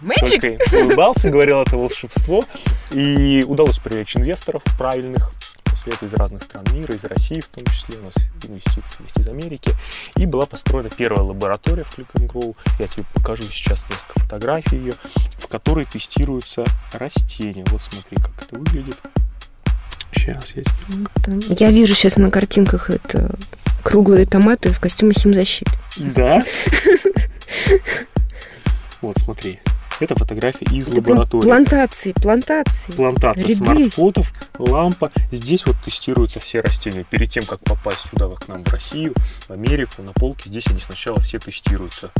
Мэджик? 0.00 0.40
только 0.40 0.74
улыбался, 0.76 1.30
говорил, 1.30 1.60
это 1.60 1.76
волшебство. 1.76 2.44
И 2.92 3.44
удалось 3.46 3.78
привлечь 3.78 4.16
инвесторов 4.16 4.62
правильных, 4.78 5.32
этого 5.86 6.08
из 6.08 6.14
разных 6.14 6.42
стран 6.42 6.64
мира, 6.72 6.94
из 6.94 7.04
России 7.04 7.40
в 7.40 7.48
том 7.48 7.64
числе, 7.66 7.98
у 7.98 8.04
нас 8.04 8.14
инвестиции 8.42 9.02
есть 9.02 9.18
из 9.18 9.28
Америки. 9.28 9.72
И 10.16 10.26
была 10.26 10.46
построена 10.46 10.90
первая 10.90 11.22
лаборатория 11.22 11.84
в 11.84 11.98
Click 11.98 12.08
and 12.14 12.26
Grow. 12.26 12.56
Я 12.78 12.86
тебе 12.86 13.04
покажу 13.14 13.42
сейчас 13.42 13.84
несколько 13.88 14.20
фотографий 14.20 14.76
ее, 14.76 14.94
в 15.38 15.46
которой 15.46 15.84
тестируются 15.84 16.64
растения. 16.92 17.64
Вот 17.68 17.82
смотри, 17.82 18.16
как 18.16 18.42
это 18.42 18.58
выглядит. 18.58 18.98
Сейчас 20.12 20.52
я 20.54 20.62
тебе... 20.62 21.56
Я 21.58 21.70
вижу 21.70 21.94
сейчас 21.94 22.16
на 22.16 22.30
картинках 22.30 22.90
это 22.90 23.30
круглые 23.82 24.26
томаты 24.26 24.72
в 24.72 24.80
костюме 24.80 25.14
химзащиты. 25.14 25.70
Да? 25.98 26.42
Вот, 29.00 29.16
смотри. 29.18 29.60
Это 30.00 30.14
фотография 30.14 30.66
из 30.72 30.88
Это 30.88 30.96
лаборатории. 30.98 31.44
плантации, 31.44 32.12
плантации. 32.12 32.92
плантация 32.92 33.44
Ряды. 33.48 33.56
смартфотов, 33.56 34.32
лампа. 34.58 35.10
Здесь 35.32 35.66
вот 35.66 35.76
тестируются 35.84 36.38
все 36.40 36.60
растения. 36.60 37.04
Перед 37.04 37.28
тем, 37.30 37.44
как 37.44 37.60
попасть 37.60 38.08
сюда, 38.10 38.28
к 38.36 38.46
нам 38.48 38.64
в 38.64 38.68
Россию, 38.72 39.14
в 39.48 39.50
Америку, 39.50 40.02
на 40.02 40.12
полке, 40.12 40.50
здесь 40.50 40.66
они 40.68 40.80
сначала 40.80 41.20
все 41.20 41.38
тестируются. 41.38 42.10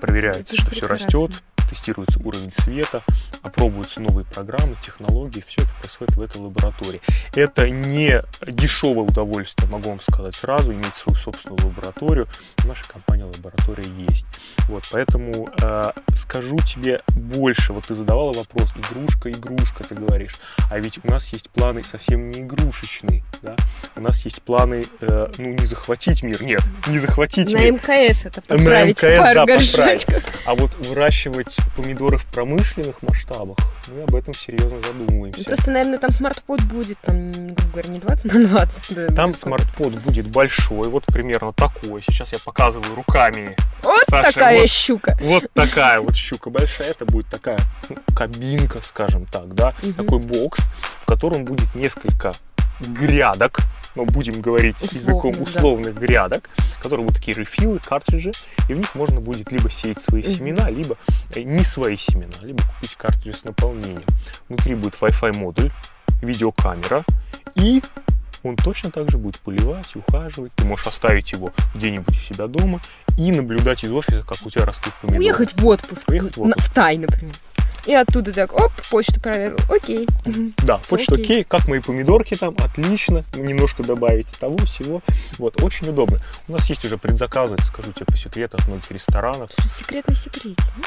Проверяется, 0.00 0.40
Это 0.40 0.56
что 0.56 0.70
все 0.70 0.80
прекрасно. 0.80 1.06
растет, 1.06 1.42
тестируется 1.70 2.18
уровень 2.18 2.50
света, 2.50 3.02
опробуются 3.42 4.00
новые 4.00 4.24
программы, 4.24 4.76
технологии, 4.82 5.42
все 5.46 5.62
это 5.62 5.70
происходит 5.80 6.16
в 6.16 6.20
этой 6.20 6.42
лаборатории. 6.42 7.00
Это 7.34 7.70
не 7.70 8.22
дешевое 8.46 9.06
удовольствие, 9.06 9.70
могу 9.70 9.90
вам 9.90 10.00
сказать 10.00 10.34
сразу, 10.34 10.72
иметь 10.72 10.96
свою 10.96 11.16
собственную 11.16 11.64
лабораторию. 11.64 12.28
В 12.58 12.66
нашей 12.66 12.86
компании 12.88 13.22
лаборатория 13.22 13.88
есть. 14.08 14.26
Вот, 14.68 14.84
поэтому 14.92 15.48
э, 15.62 15.84
скажу 16.14 16.58
тебе 16.58 17.02
больше. 17.08 17.72
Вот 17.72 17.86
ты 17.86 17.94
задавала 17.94 18.32
вопрос, 18.32 18.70
игрушка, 18.76 19.30
игрушка, 19.30 19.84
ты 19.84 19.94
говоришь. 19.94 20.34
А 20.70 20.78
ведь 20.78 20.98
у 21.04 21.08
нас 21.08 21.32
есть 21.32 21.50
планы 21.50 21.84
совсем 21.84 22.30
не 22.30 22.40
игрушечные. 22.40 23.22
Да? 23.42 23.56
У 23.96 24.00
нас 24.00 24.24
есть 24.24 24.42
планы, 24.42 24.84
э, 25.00 25.30
ну, 25.38 25.48
не 25.50 25.64
захватить 25.64 26.22
мир, 26.22 26.42
нет, 26.42 26.62
не 26.88 26.98
захватить 26.98 27.50
На 27.52 27.58
мир. 27.58 27.74
МКС 27.74 28.26
это 28.26 28.42
На 28.48 28.56
поправить 28.56 29.02
МКС, 29.02 29.18
пару 29.18 29.34
да, 29.34 29.46
горшочков. 29.46 30.22
А 30.44 30.54
вот 30.54 30.86
выращивать 30.86 31.56
помидоры 31.76 32.18
в 32.18 32.26
промышленных 32.26 33.02
масштабах, 33.02 33.56
мы 33.88 34.02
об 34.02 34.14
этом 34.14 34.34
серьезно 34.34 34.78
Ну, 34.78 34.82
задумываемся. 34.82 35.44
Просто, 35.44 35.70
наверное, 35.70 35.98
там 35.98 36.10
смарт-под 36.10 36.62
будет, 36.64 36.98
там, 37.00 37.32
грубо 37.32 37.62
говоря, 37.72 37.88
не 37.90 37.98
20 37.98 38.24
на 38.32 38.46
20. 38.46 38.94
да, 38.94 39.14
Там 39.14 39.34
смартпод 39.34 39.94
будет 39.96 40.26
большой, 40.26 40.88
вот 40.88 41.04
примерно 41.06 41.52
такой. 41.52 42.02
Сейчас 42.02 42.32
я 42.32 42.38
показываю 42.44 42.94
руками. 42.94 43.56
Вот 43.82 44.04
Саша, 44.08 44.32
такая 44.32 44.60
вот. 44.60 44.68
щука. 44.70 45.18
Вот 45.20 45.44
такая 45.54 46.00
вот 46.00 46.16
щука 46.16 46.50
большая. 46.50 46.88
Это 46.88 47.04
будет 47.06 47.26
такая 47.28 47.58
ну, 47.88 47.96
кабинка, 48.14 48.80
скажем 48.82 49.26
так, 49.26 49.54
да. 49.54 49.74
Мгм. 49.82 49.94
Такой 49.94 50.18
бокс, 50.20 50.68
в 51.02 51.06
котором 51.06 51.44
будет 51.44 51.74
несколько 51.74 52.32
грядок, 52.80 53.60
ну, 53.94 54.04
будем 54.04 54.40
говорить 54.40 54.76
языком 54.80 55.30
Условных, 55.30 55.36
да. 55.36 55.42
условных 55.42 55.94
грядок, 55.94 56.50
которые 56.80 57.06
будут 57.06 57.18
такие 57.18 57.36
рефилы, 57.36 57.78
картриджи, 57.78 58.32
и 58.68 58.74
в 58.74 58.78
них 58.78 58.94
можно 58.94 59.20
будет 59.20 59.50
либо 59.52 59.70
сеять 59.70 60.00
свои 60.00 60.22
семена, 60.22 60.70
либо 60.70 60.96
э, 61.34 61.42
не 61.42 61.64
свои 61.64 61.96
семена, 61.96 62.32
либо 62.42 62.62
купить 62.62 62.94
картриджи 62.96 63.36
с 63.36 63.44
наполнением. 63.44 64.02
Внутри 64.48 64.74
будет 64.74 64.94
Wi-Fi 64.94 65.36
модуль, 65.36 65.70
видеокамера, 66.22 67.04
и 67.56 67.82
он 68.42 68.56
точно 68.56 68.90
так 68.90 69.10
же 69.10 69.18
будет 69.18 69.38
поливать, 69.40 69.94
ухаживать. 69.96 70.52
Ты 70.54 70.64
можешь 70.64 70.86
оставить 70.86 71.32
его 71.32 71.52
где-нибудь 71.74 72.16
у 72.16 72.20
себя 72.20 72.46
дома 72.46 72.80
и 73.18 73.32
наблюдать 73.32 73.84
из 73.84 73.90
офиса, 73.90 74.24
как 74.26 74.38
у 74.44 74.50
тебя 74.50 74.64
растут 74.64 74.94
помидоры. 75.02 75.24
Уехать 75.24 75.52
в 75.54 75.66
отпуск. 75.66 76.08
Уехать 76.08 76.36
в 76.36 76.42
отпуск. 76.42 76.66
в 76.66 76.74
Тай, 76.74 76.96
например. 76.96 77.34
И 77.86 77.94
оттуда 77.94 78.32
так, 78.32 78.52
оп, 78.52 78.72
почту 78.90 79.20
проверил. 79.20 79.56
Окей. 79.68 80.06
Да, 80.58 80.80
вот 80.90 81.00
что 81.00 81.14
Окей. 81.14 81.24
окей, 81.24 81.44
как 81.44 81.66
мои 81.68 81.80
помидорки 81.80 82.34
там, 82.34 82.54
отлично, 82.58 83.24
немножко 83.34 83.82
добавить 83.82 84.28
того 84.38 84.58
всего. 84.66 85.02
Вот, 85.38 85.62
очень 85.62 85.88
удобно. 85.88 86.20
У 86.48 86.52
нас 86.52 86.68
есть 86.68 86.84
уже 86.84 86.98
предзаказы, 86.98 87.56
скажу 87.64 87.92
тебе 87.92 88.06
по 88.06 88.16
секрету, 88.16 88.56
от 88.58 88.66
многих 88.66 88.90
ресторанов. 88.90 89.50
Секрет. 89.66 90.04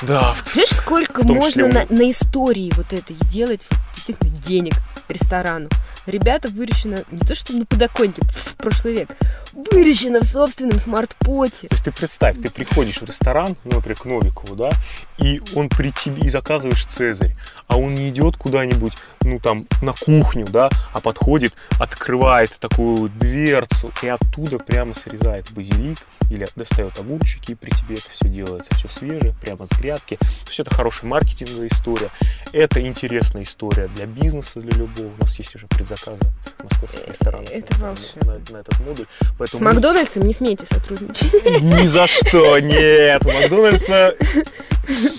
Да, 0.03 0.33
в- 0.33 0.53
Знаешь, 0.53 0.69
сколько 0.69 1.27
можно 1.27 1.67
на, 1.67 1.85
на 1.89 2.11
истории 2.11 2.71
вот 2.75 2.93
этой 2.93 3.15
сделать 3.15 3.67
действительно 3.95 4.31
денег 4.37 4.73
ресторану? 5.09 5.69
Ребята 6.05 6.49
выращено 6.49 7.03
не 7.11 7.19
то 7.19 7.33
что 7.35 7.53
на 7.53 7.65
подоконнике, 7.65 8.21
в 8.23 8.55
прошлый 8.55 8.93
век, 8.93 9.09
выращено 9.53 10.21
в 10.21 10.25
собственном 10.25 10.79
смарт-поте. 10.79 11.67
То 11.67 11.73
есть 11.75 11.85
ты 11.85 11.91
представь, 11.91 12.41
ты 12.41 12.49
приходишь 12.49 12.97
в 13.01 13.05
ресторан, 13.05 13.55
например, 13.63 13.97
к 13.99 14.05
Новикову, 14.05 14.55
да, 14.55 14.71
и 15.17 15.41
он 15.55 15.69
при 15.69 15.91
тебе, 15.91 16.27
и 16.27 16.29
заказываешь 16.29 16.85
Цезарь, 16.85 17.35
а 17.67 17.77
он 17.77 17.93
не 17.95 18.09
идет 18.09 18.37
куда-нибудь, 18.37 18.93
ну, 19.21 19.39
там, 19.39 19.67
на 19.81 19.93
кухню, 19.93 20.45
да, 20.47 20.69
а 20.91 20.99
подходит, 20.99 21.53
открывает 21.79 22.51
такую 22.59 23.09
дверцу 23.09 23.91
и 24.01 24.07
оттуда 24.07 24.59
прямо 24.59 24.93
срезает 24.93 25.51
базилик 25.51 25.99
или 26.29 26.47
достает 26.55 26.99
огурчики, 26.99 27.51
и 27.51 27.55
при 27.55 27.69
тебе 27.71 27.95
это 27.95 28.09
все 28.09 28.27
делается, 28.27 28.73
все 28.75 28.87
свежее, 28.87 29.35
прямо 29.41 29.65
с 29.65 29.69
грядки. 29.71 30.15
То 30.17 30.47
есть 30.47 30.59
это 30.59 30.73
хорошая 30.73 31.09
маркетинговая 31.09 31.67
история, 31.67 32.09
это 32.51 32.81
интересная 32.81 33.43
история 33.43 33.87
для 33.87 34.05
бизнеса, 34.05 34.59
для 34.59 34.77
любого. 34.77 35.11
У 35.17 35.21
нас 35.21 35.37
есть 35.37 35.55
уже 35.55 35.67
предзаказы 35.67 36.21
от 36.57 36.63
московских 36.63 37.07
ресторанов 37.07 37.49
это 37.51 37.77
на- 37.79 37.95
на, 38.25 38.39
на 38.49 38.57
этот 38.57 38.79
модуль. 38.79 39.05
С 39.45 39.51
Поэтому 39.51 39.73
Макдональдсом 39.73 40.23
не 40.23 40.33
смейте 40.33 40.65
сотрудничать. 40.65 41.33
ни 41.61 41.85
за 41.85 42.07
что, 42.07 42.59
нет. 42.59 43.25
У 43.25 43.31
Макдональдса 43.31 44.15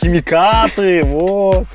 химикаты, 0.00 1.02
вот. 1.04 1.66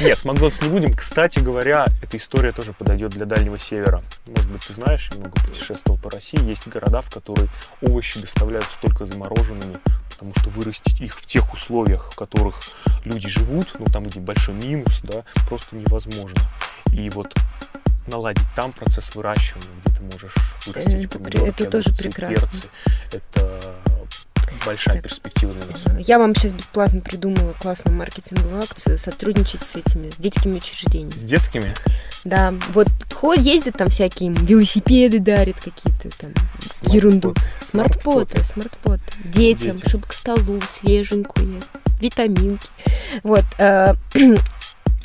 Нет, 0.00 0.16
с 0.16 0.24
Макдональдс 0.24 0.62
не 0.62 0.68
будем. 0.68 0.94
Кстати 0.94 1.40
говоря, 1.40 1.86
эта 2.02 2.16
история 2.16 2.52
тоже 2.52 2.72
подойдет 2.72 3.10
для 3.10 3.26
Дальнего 3.26 3.58
Севера. 3.58 4.02
Может 4.26 4.50
быть, 4.50 4.66
ты 4.66 4.72
знаешь, 4.72 5.08
я 5.12 5.18
много 5.18 5.40
путешествовал 5.40 5.98
по 5.98 6.10
России. 6.10 6.42
Есть 6.44 6.68
города, 6.68 7.00
в 7.00 7.12
которые 7.12 7.48
овощи 7.82 8.20
доставляются 8.20 8.76
только 8.80 9.04
замороженными, 9.04 9.78
потому 10.10 10.32
что 10.38 10.50
вырастить 10.50 11.00
их 11.00 11.18
в 11.18 11.26
тех 11.26 11.52
условиях, 11.52 12.12
в 12.12 12.16
которых 12.16 12.60
люди 13.04 13.28
живут, 13.28 13.74
ну 13.78 13.86
там 13.86 14.04
где 14.04 14.20
большой 14.20 14.54
минус, 14.54 15.00
да, 15.02 15.24
просто 15.48 15.76
невозможно. 15.76 16.40
И 16.92 17.10
вот 17.10 17.34
наладить 18.08 18.44
там 18.56 18.72
процесс 18.72 19.14
выращивания, 19.14 19.68
где 19.84 19.94
ты 19.96 20.02
можешь 20.02 20.34
вырастить 20.66 21.04
Это 21.04 21.18
помидорки, 21.18 21.48
это 21.48 21.70
тоже 21.70 21.90
огурцы, 21.90 22.02
прекрасно. 22.02 22.34
перцы. 22.36 22.68
Это 23.12 23.74
большая 24.66 24.96
Так. 24.96 25.04
перспектива 25.04 25.52
для 25.54 25.66
нас. 25.70 25.84
Я 26.08 26.18
вам 26.18 26.34
сейчас 26.34 26.52
бесплатно 26.52 27.00
придумала 27.00 27.52
классную 27.60 27.96
маркетинговую 27.96 28.58
акцию 28.58 28.98
сотрудничать 28.98 29.62
с 29.62 29.76
этими, 29.76 30.10
с 30.10 30.16
детскими 30.16 30.56
учреждениями. 30.56 31.12
С 31.12 31.22
детскими? 31.22 31.72
Да, 32.24 32.52
вот 32.70 32.88
ходят, 33.14 33.44
ездят 33.44 33.76
там 33.76 33.88
всякие 33.88 34.32
велосипеды 34.32 35.20
дарят 35.20 35.56
какие-то 35.56 36.10
там 36.18 36.32
ерунду. 36.92 37.34
Смартпоты, 37.62 38.42
смартпоты. 38.44 39.02
Детям, 39.24 39.76
Детям. 39.76 39.88
чтобы 39.88 40.06
к 40.06 40.12
столу 40.12 40.60
свеженькую, 40.68 41.62
витаминки. 42.00 42.68
Вот. 43.22 43.44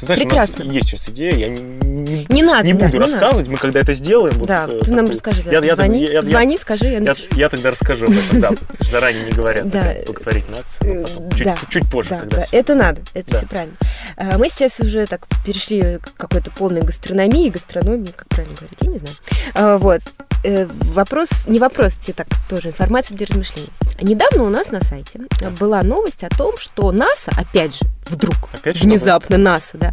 Ты 0.03 0.07
знаешь, 0.07 0.21
Прекрасно. 0.21 0.63
у 0.65 0.67
нас 0.67 0.75
есть 0.75 0.89
сейчас 0.89 1.09
идея, 1.09 1.33
я 1.35 1.47
не, 1.47 1.61
не- 1.61 2.25
Не 2.27 2.43
надо, 2.43 2.67
не 2.67 2.73
да, 2.73 2.85
буду 2.87 2.97
не 2.97 2.99
надо. 2.99 3.11
рассказывать, 3.13 3.47
мы 3.47 3.55
когда 3.57 3.79
это 3.79 3.93
сделаем... 3.93 4.37
вот, 4.37 4.47
Да, 4.49 4.65
э, 4.67 4.81
ты 4.83 4.91
нам 4.91 5.05
такую- 5.05 5.11
расскажи. 5.11 5.43
да, 5.43 5.51
Я- 5.51 5.59
я- 5.63 5.75
звони, 5.75 6.03
я- 6.03 6.11
я- 6.11 6.21
звони, 6.23 6.57
скажи, 6.57 6.85
я 6.87 6.99
Я, 6.99 7.15
я 7.37 7.49
тогда 7.49 7.71
расскажу 7.71 8.05
об 8.07 8.11
этом, 8.11 8.41
да, 8.41 8.49
заранее 8.79 9.23
не 9.25 9.31
говорят. 9.31 9.69
Да. 9.69 9.95
благотворительная 10.05 10.59
акция, 10.59 11.05
чуть, 11.37 11.45
да. 11.45 11.55
чуть 11.69 11.89
позже, 11.89 12.09
Да, 12.09 12.19
когда 12.19 12.37
да, 12.37 12.45
это 12.51 12.75
надо, 12.75 13.01
это 13.13 13.31
Да. 13.31 13.37
все 13.37 13.45
правильно. 13.47 13.75
А, 14.17 14.37
Мы 14.37 14.49
сейчас 14.49 14.77
уже 14.81 15.05
так 15.07 15.25
перешли 15.45 15.99
к 15.99 16.13
какой-то 16.17 16.51
полной 16.51 16.81
гастрономии, 16.81 17.47
гастрономии, 17.49 18.11
как 18.13 18.27
правильно 18.27 18.55
говорить, 18.57 18.77
я 18.81 18.89
не 18.89 18.97
знаю. 18.97 19.15
А, 19.53 19.77
Вот. 19.77 20.01
Э, 20.45 20.67
Вопрос, 20.93 21.29
не 21.47 21.57
вопрос, 21.57 21.93
тебе 21.95 22.15
так 22.15 22.27
тоже 22.49 22.67
информация 22.67 23.15
для 23.15 23.25
размышлений. 23.27 23.69
Недавно 24.01 24.43
у 24.43 24.49
нас 24.49 24.71
на 24.71 24.81
сайте 24.83 25.21
была 25.57 25.81
новость 25.83 26.25
о 26.25 26.29
том, 26.29 26.57
что 26.57 26.91
НАСА, 26.91 27.31
опять 27.37 27.75
же, 27.75 27.85
вдруг, 28.05 28.35
Опять 28.51 28.81
внезапно 28.81 29.37
НАСА, 29.37 29.77
да, 29.77 29.92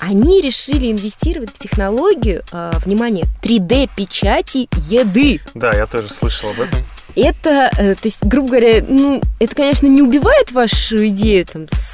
они 0.00 0.40
решили 0.40 0.90
инвестировать 0.90 1.50
в 1.50 1.58
технологию, 1.58 2.42
а, 2.52 2.72
внимание, 2.84 3.26
3D-печати 3.42 4.68
еды. 4.90 5.40
Да, 5.54 5.72
я 5.72 5.86
тоже 5.86 6.12
слышал 6.12 6.50
об 6.50 6.60
этом. 6.60 6.84
Это, 7.16 7.70
э, 7.76 7.94
то 7.94 8.00
есть, 8.04 8.24
грубо 8.24 8.48
говоря, 8.48 8.84
ну, 8.86 9.22
это, 9.38 9.54
конечно, 9.54 9.86
не 9.86 10.02
убивает 10.02 10.50
вашу 10.50 11.06
идею 11.08 11.46
там 11.46 11.68
с, 11.68 11.93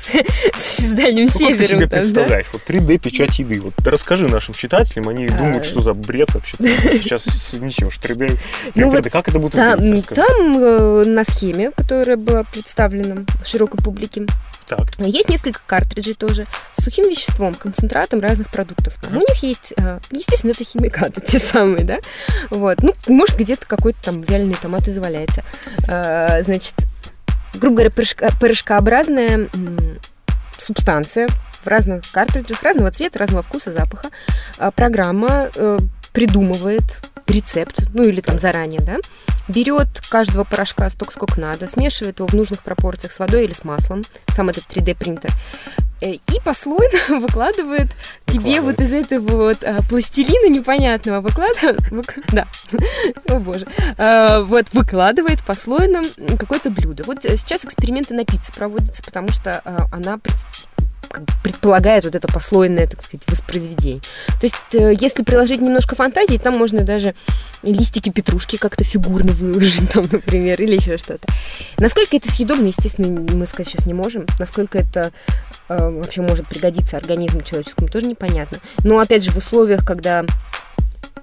с 0.00 0.80
Дальним 0.92 1.24
Ну, 1.24 1.28
как 1.30 1.38
ты 1.38 1.38
Севером. 1.38 1.66
себе 1.66 1.78
там, 1.80 1.88
да? 1.88 1.96
представляешь? 1.98 2.46
Вот 2.52 2.62
3D 2.66 2.98
печать 2.98 3.38
еды. 3.38 3.60
Вот 3.60 3.74
расскажи 3.86 4.28
нашим 4.28 4.54
читателям, 4.54 5.08
они 5.08 5.26
А. 5.26 5.36
думают, 5.36 5.64
что 5.64 5.80
за 5.80 5.94
бред 5.94 6.32
вообще. 6.34 6.56
Сейчас 6.58 7.26
ничего, 7.54 7.90
что 7.90 8.08
3D. 8.08 8.38
Ну 8.74 8.88
3D, 8.88 9.02
вот 9.02 9.10
как 9.12 9.28
это 9.28 9.38
будет 9.38 9.54
выглядеть? 9.54 10.06
Там 10.08 10.56
э, 10.58 11.04
на 11.06 11.24
схеме, 11.24 11.70
которая 11.70 12.16
была 12.16 12.44
представлена 12.44 13.22
широкой 13.44 13.78
публике, 13.82 14.26
Так, 14.66 14.88
есть 14.98 15.28
несколько 15.28 15.60
картриджей 15.66 16.14
тоже 16.14 16.46
с 16.78 16.84
сухим 16.84 17.08
веществом, 17.08 17.54
концентратом 17.54 18.20
разных 18.20 18.48
продуктов. 18.50 18.94
Там. 19.02 19.16
У 19.16 19.20
них 19.20 19.42
есть, 19.42 19.74
э, 19.76 19.98
естественно, 20.10 20.52
это 20.52 20.64
химикаты 20.64 21.20
те 21.26 21.38
самые, 21.38 21.84
да? 21.84 21.98
Вот. 22.50 22.82
Ну, 22.82 22.94
может, 23.08 23.36
где-то 23.36 23.66
какой-то 23.66 23.98
там 24.02 24.22
вяленый 24.22 24.56
томат 24.60 24.86
и 24.88 24.92
заваляется. 24.92 25.42
Э, 25.88 26.42
Значит, 26.42 26.74
грубо 27.54 27.82
говоря, 27.82 27.90
порошкообразная 28.40 29.48
м, 29.52 29.98
субстанция 30.58 31.28
в 31.62 31.66
разных 31.66 32.02
картриджах, 32.10 32.62
разного 32.62 32.90
цвета, 32.90 33.18
разного 33.18 33.42
вкуса, 33.42 33.72
запаха. 33.72 34.08
А 34.58 34.70
Программа 34.70 35.50
э, 35.54 35.78
придумывает 36.12 37.00
рецепт, 37.26 37.82
ну 37.94 38.02
или 38.02 38.20
там 38.20 38.38
заранее, 38.38 38.80
да, 38.80 38.96
берет 39.48 39.88
каждого 40.10 40.44
порошка 40.44 40.88
столько, 40.90 41.12
сколько 41.14 41.40
надо, 41.40 41.68
смешивает 41.68 42.18
его 42.18 42.28
в 42.28 42.34
нужных 42.34 42.62
пропорциях 42.62 43.12
с 43.12 43.18
водой 43.18 43.44
или 43.44 43.52
с 43.52 43.64
маслом, 43.64 44.02
сам 44.28 44.48
этот 44.48 44.64
3D-принтер, 44.64 45.30
э, 45.30 45.82
и 46.00 46.40
послойно 46.44 46.98
выкладывает 47.20 47.90
тебе 48.26 48.60
вот 48.60 48.80
из 48.80 48.92
этого 48.92 49.48
вот 49.48 49.64
а, 49.64 49.82
пластилина 49.88 50.48
непонятного, 50.48 51.20
выкладывает, 51.20 51.80
да, 52.32 52.46
о 53.28 53.38
боже, 53.38 53.66
А, 53.98 54.42
вот 54.42 54.66
выкладывает 54.72 55.40
послойно 55.44 56.02
какое-то 56.38 56.70
блюдо. 56.70 57.04
Вот 57.04 57.24
э, 57.24 57.36
сейчас 57.36 57.64
эксперименты 57.64 58.14
на 58.14 58.24
пицце 58.24 58.52
проводятся, 58.52 59.02
потому 59.02 59.28
что 59.28 59.60
а, 59.64 59.88
она 59.92 60.18
пред- 60.18 60.36
предполагает 61.42 62.04
вот 62.04 62.14
это 62.14 62.28
послойное, 62.28 62.86
так 62.86 63.02
сказать, 63.02 63.28
воспроизведение. 63.28 64.00
То 64.40 64.44
есть, 64.44 64.54
э, 64.72 64.94
если 64.98 65.22
приложить 65.22 65.60
немножко 65.60 65.94
фантазии, 65.96 66.36
там 66.36 66.56
можно 66.56 66.82
даже 66.82 67.14
листики 67.62 68.10
петрушки 68.10 68.56
как-то 68.56 68.84
фигурно 68.84 69.32
выложить, 69.32 69.90
там, 69.90 70.04
например, 70.10 70.60
или 70.62 70.76
еще 70.76 70.96
что-то. 70.98 71.28
Насколько 71.78 72.16
это 72.16 72.30
съедобно, 72.30 72.66
естественно, 72.66 73.08
мы 73.32 73.46
сказать 73.46 73.68
сейчас 73.68 73.86
не 73.86 73.94
можем. 73.94 74.26
Насколько 74.38 74.78
это 74.78 75.10
э, 75.28 75.32
вообще 75.70 76.20
может 76.20 76.48
пригодиться 76.48 76.96
организму 76.96 77.42
человеческому, 77.42 77.88
тоже 77.88 78.06
непонятно. 78.06 78.58
Но, 78.82 78.98
опять 78.98 79.22
же, 79.22 79.30
в 79.30 79.36
условиях, 79.36 79.84
когда 79.84 80.24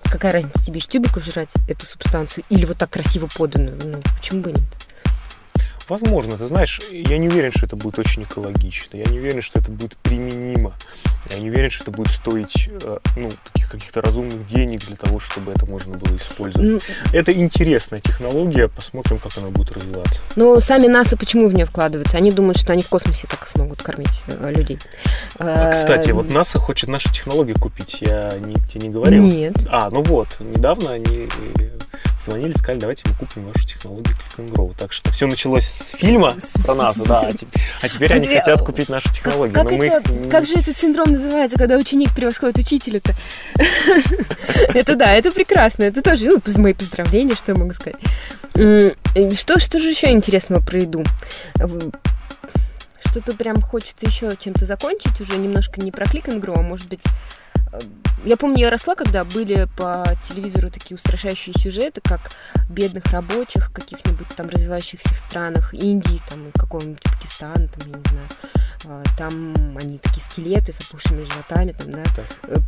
какая 0.03 0.31
разница 0.31 0.63
тебе 0.63 0.79
из 0.79 0.87
тюбика 0.87 1.19
жрать 1.19 1.49
эту 1.67 1.85
субстанцию 1.85 2.43
или 2.49 2.65
вот 2.65 2.77
так 2.77 2.89
красиво 2.89 3.27
поданную, 3.35 3.77
ну, 3.83 4.01
почему 4.17 4.41
бы 4.41 4.51
нет? 4.53 4.76
Возможно, 5.89 6.37
ты 6.37 6.45
знаешь, 6.45 6.79
я 6.91 7.17
не 7.17 7.29
уверен, 7.29 7.51
что 7.51 7.65
это 7.65 7.75
будет 7.75 7.97
очень 7.97 8.23
экологично. 8.23 8.97
Я 8.97 9.05
не 9.05 9.19
уверен, 9.19 9.41
что 9.41 9.59
это 9.59 9.71
будет 9.71 9.95
применимо. 9.97 10.73
Я 11.29 11.39
не 11.39 11.49
уверен, 11.49 11.69
что 11.69 11.83
это 11.83 11.91
будет 11.91 12.11
стоить 12.11 12.69
э, 12.83 12.97
ну, 13.15 13.29
таких 13.53 13.69
каких-то 13.69 14.01
разумных 14.01 14.45
денег 14.45 14.81
для 14.85 14.95
того, 14.95 15.19
чтобы 15.19 15.51
это 15.51 15.65
можно 15.65 15.97
было 15.97 16.15
использовать. 16.17 16.67
Ну, 16.67 16.79
это 17.13 17.31
интересная 17.33 17.99
технология, 17.99 18.67
посмотрим, 18.67 19.17
как 19.19 19.37
она 19.37 19.49
будет 19.49 19.71
развиваться. 19.71 20.19
Но 20.35 20.59
сами 20.59 20.87
НАСА 20.87 21.17
почему 21.17 21.47
в 21.47 21.53
нее 21.53 21.65
вкладываются? 21.65 22.17
Они 22.17 22.31
думают, 22.31 22.57
что 22.57 22.73
они 22.73 22.81
в 22.81 22.89
космосе 22.89 23.27
так 23.27 23.47
смогут 23.47 23.81
кормить 23.81 24.21
э, 24.27 24.53
людей. 24.53 24.79
А, 25.39 25.71
кстати, 25.71 26.11
вот 26.11 26.29
НАСА 26.29 26.59
хочет 26.59 26.89
наши 26.89 27.11
технологии 27.11 27.53
купить. 27.53 27.97
Я 28.01 28.33
не, 28.39 28.55
тебе 28.67 28.87
не 28.87 28.89
говорил? 28.89 29.23
Нет. 29.23 29.55
А, 29.69 29.89
ну 29.89 30.01
вот, 30.01 30.37
недавно 30.39 30.91
они 30.91 31.27
звонили, 32.19 32.53
сказали, 32.53 32.79
давайте 32.79 33.03
мы 33.07 33.13
купим 33.15 33.45
вашу 33.45 33.67
технологию 33.67 34.15
Click 34.15 34.43
and 34.43 34.51
Grow. 34.51 34.73
Так 34.77 34.93
что 34.93 35.11
все 35.11 35.27
началось 35.27 35.65
с 35.65 35.89
фильма 35.91 36.35
про 36.65 36.75
нас, 36.75 36.97
да, 36.97 37.29
а 37.81 37.89
теперь 37.89 38.13
они 38.13 38.27
хотят 38.27 38.61
купить 38.63 38.89
нашу 38.89 39.09
технологию. 39.09 39.53
Как, 39.53 39.71
это, 39.71 40.29
как 40.29 40.45
же 40.45 40.55
этот 40.55 40.77
синдром 40.77 41.11
называется, 41.11 41.57
когда 41.57 41.77
ученик 41.77 42.13
превосходит 42.15 42.57
учителя-то? 42.57 43.15
Это 44.73 44.95
да, 44.95 45.13
это 45.13 45.31
прекрасно, 45.31 45.83
это 45.83 46.01
тоже, 46.01 46.25
ну, 46.25 46.41
мои 46.57 46.73
поздравления, 46.73 47.35
что 47.35 47.51
я 47.51 47.57
могу 47.57 47.73
сказать. 47.73 47.99
Что, 48.53 49.59
что 49.59 49.79
же 49.79 49.89
еще 49.89 50.11
интересного 50.11 50.61
про 50.61 50.79
еду? 50.79 51.03
Что-то 53.05 53.33
прям 53.33 53.61
хочется 53.61 54.05
еще 54.05 54.31
чем-то 54.37 54.65
закончить, 54.65 55.19
уже 55.21 55.37
немножко 55.37 55.81
не 55.81 55.91
про 55.91 56.05
Click 56.05 56.25
and 56.25 56.41
Grow, 56.41 56.55
а 56.57 56.61
может 56.61 56.87
быть 56.87 57.01
я 58.25 58.37
помню, 58.37 58.59
я 58.59 58.69
росла, 58.69 58.95
когда 58.95 59.23
были 59.23 59.67
по 59.77 60.05
телевизору 60.27 60.69
такие 60.69 60.95
устрашающие 60.95 61.53
сюжеты, 61.57 62.01
как 62.03 62.19
бедных 62.69 63.05
рабочих 63.11 63.69
в 63.69 63.73
каких-нибудь 63.73 64.27
там 64.35 64.49
развивающихся 64.49 65.13
странах, 65.15 65.73
Индии, 65.73 66.21
там, 66.29 66.51
какого-нибудь 66.53 67.01
Пакистана, 67.03 67.67
там, 67.67 67.91
я 67.91 67.97
не 67.97 68.09
знаю. 68.09 68.27
А, 68.85 69.03
там 69.17 69.77
они 69.77 69.97
такие 69.99 70.23
скелеты 70.23 70.73
с 70.73 70.79
опухшими 70.79 71.23
животами, 71.23 71.71
там, 71.73 71.91
да, 71.91 72.03
так. 72.15 72.61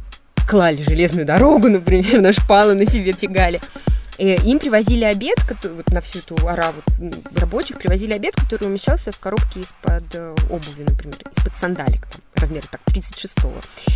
клали 0.48 0.84
железную 0.84 1.26
дорогу, 1.26 1.68
например, 1.68 2.22
на 2.22 2.32
шпалы 2.32 2.76
на 2.76 2.86
себе 2.86 3.14
тягали. 3.14 3.60
Э, 4.20 4.36
им 4.36 4.60
привозили 4.60 5.06
обед, 5.06 5.38
который, 5.48 5.78
вот 5.78 5.90
на 5.92 6.02
всю 6.02 6.20
эту 6.20 6.36
ораву 6.46 6.82
рабочих, 7.36 7.78
привозили 7.78 8.14
обед, 8.14 8.36
который 8.36 8.68
умещался 8.68 9.12
в 9.14 9.20
коробке 9.20 9.62
из-под 9.62 10.14
э, 10.14 10.36
обуви, 10.50 10.84
например, 10.86 11.18
из-под 11.38 11.56
сандалик, 11.58 12.06
там, 12.06 12.22
размера 12.40 12.66
так, 12.70 12.82
36-го. 12.88 13.54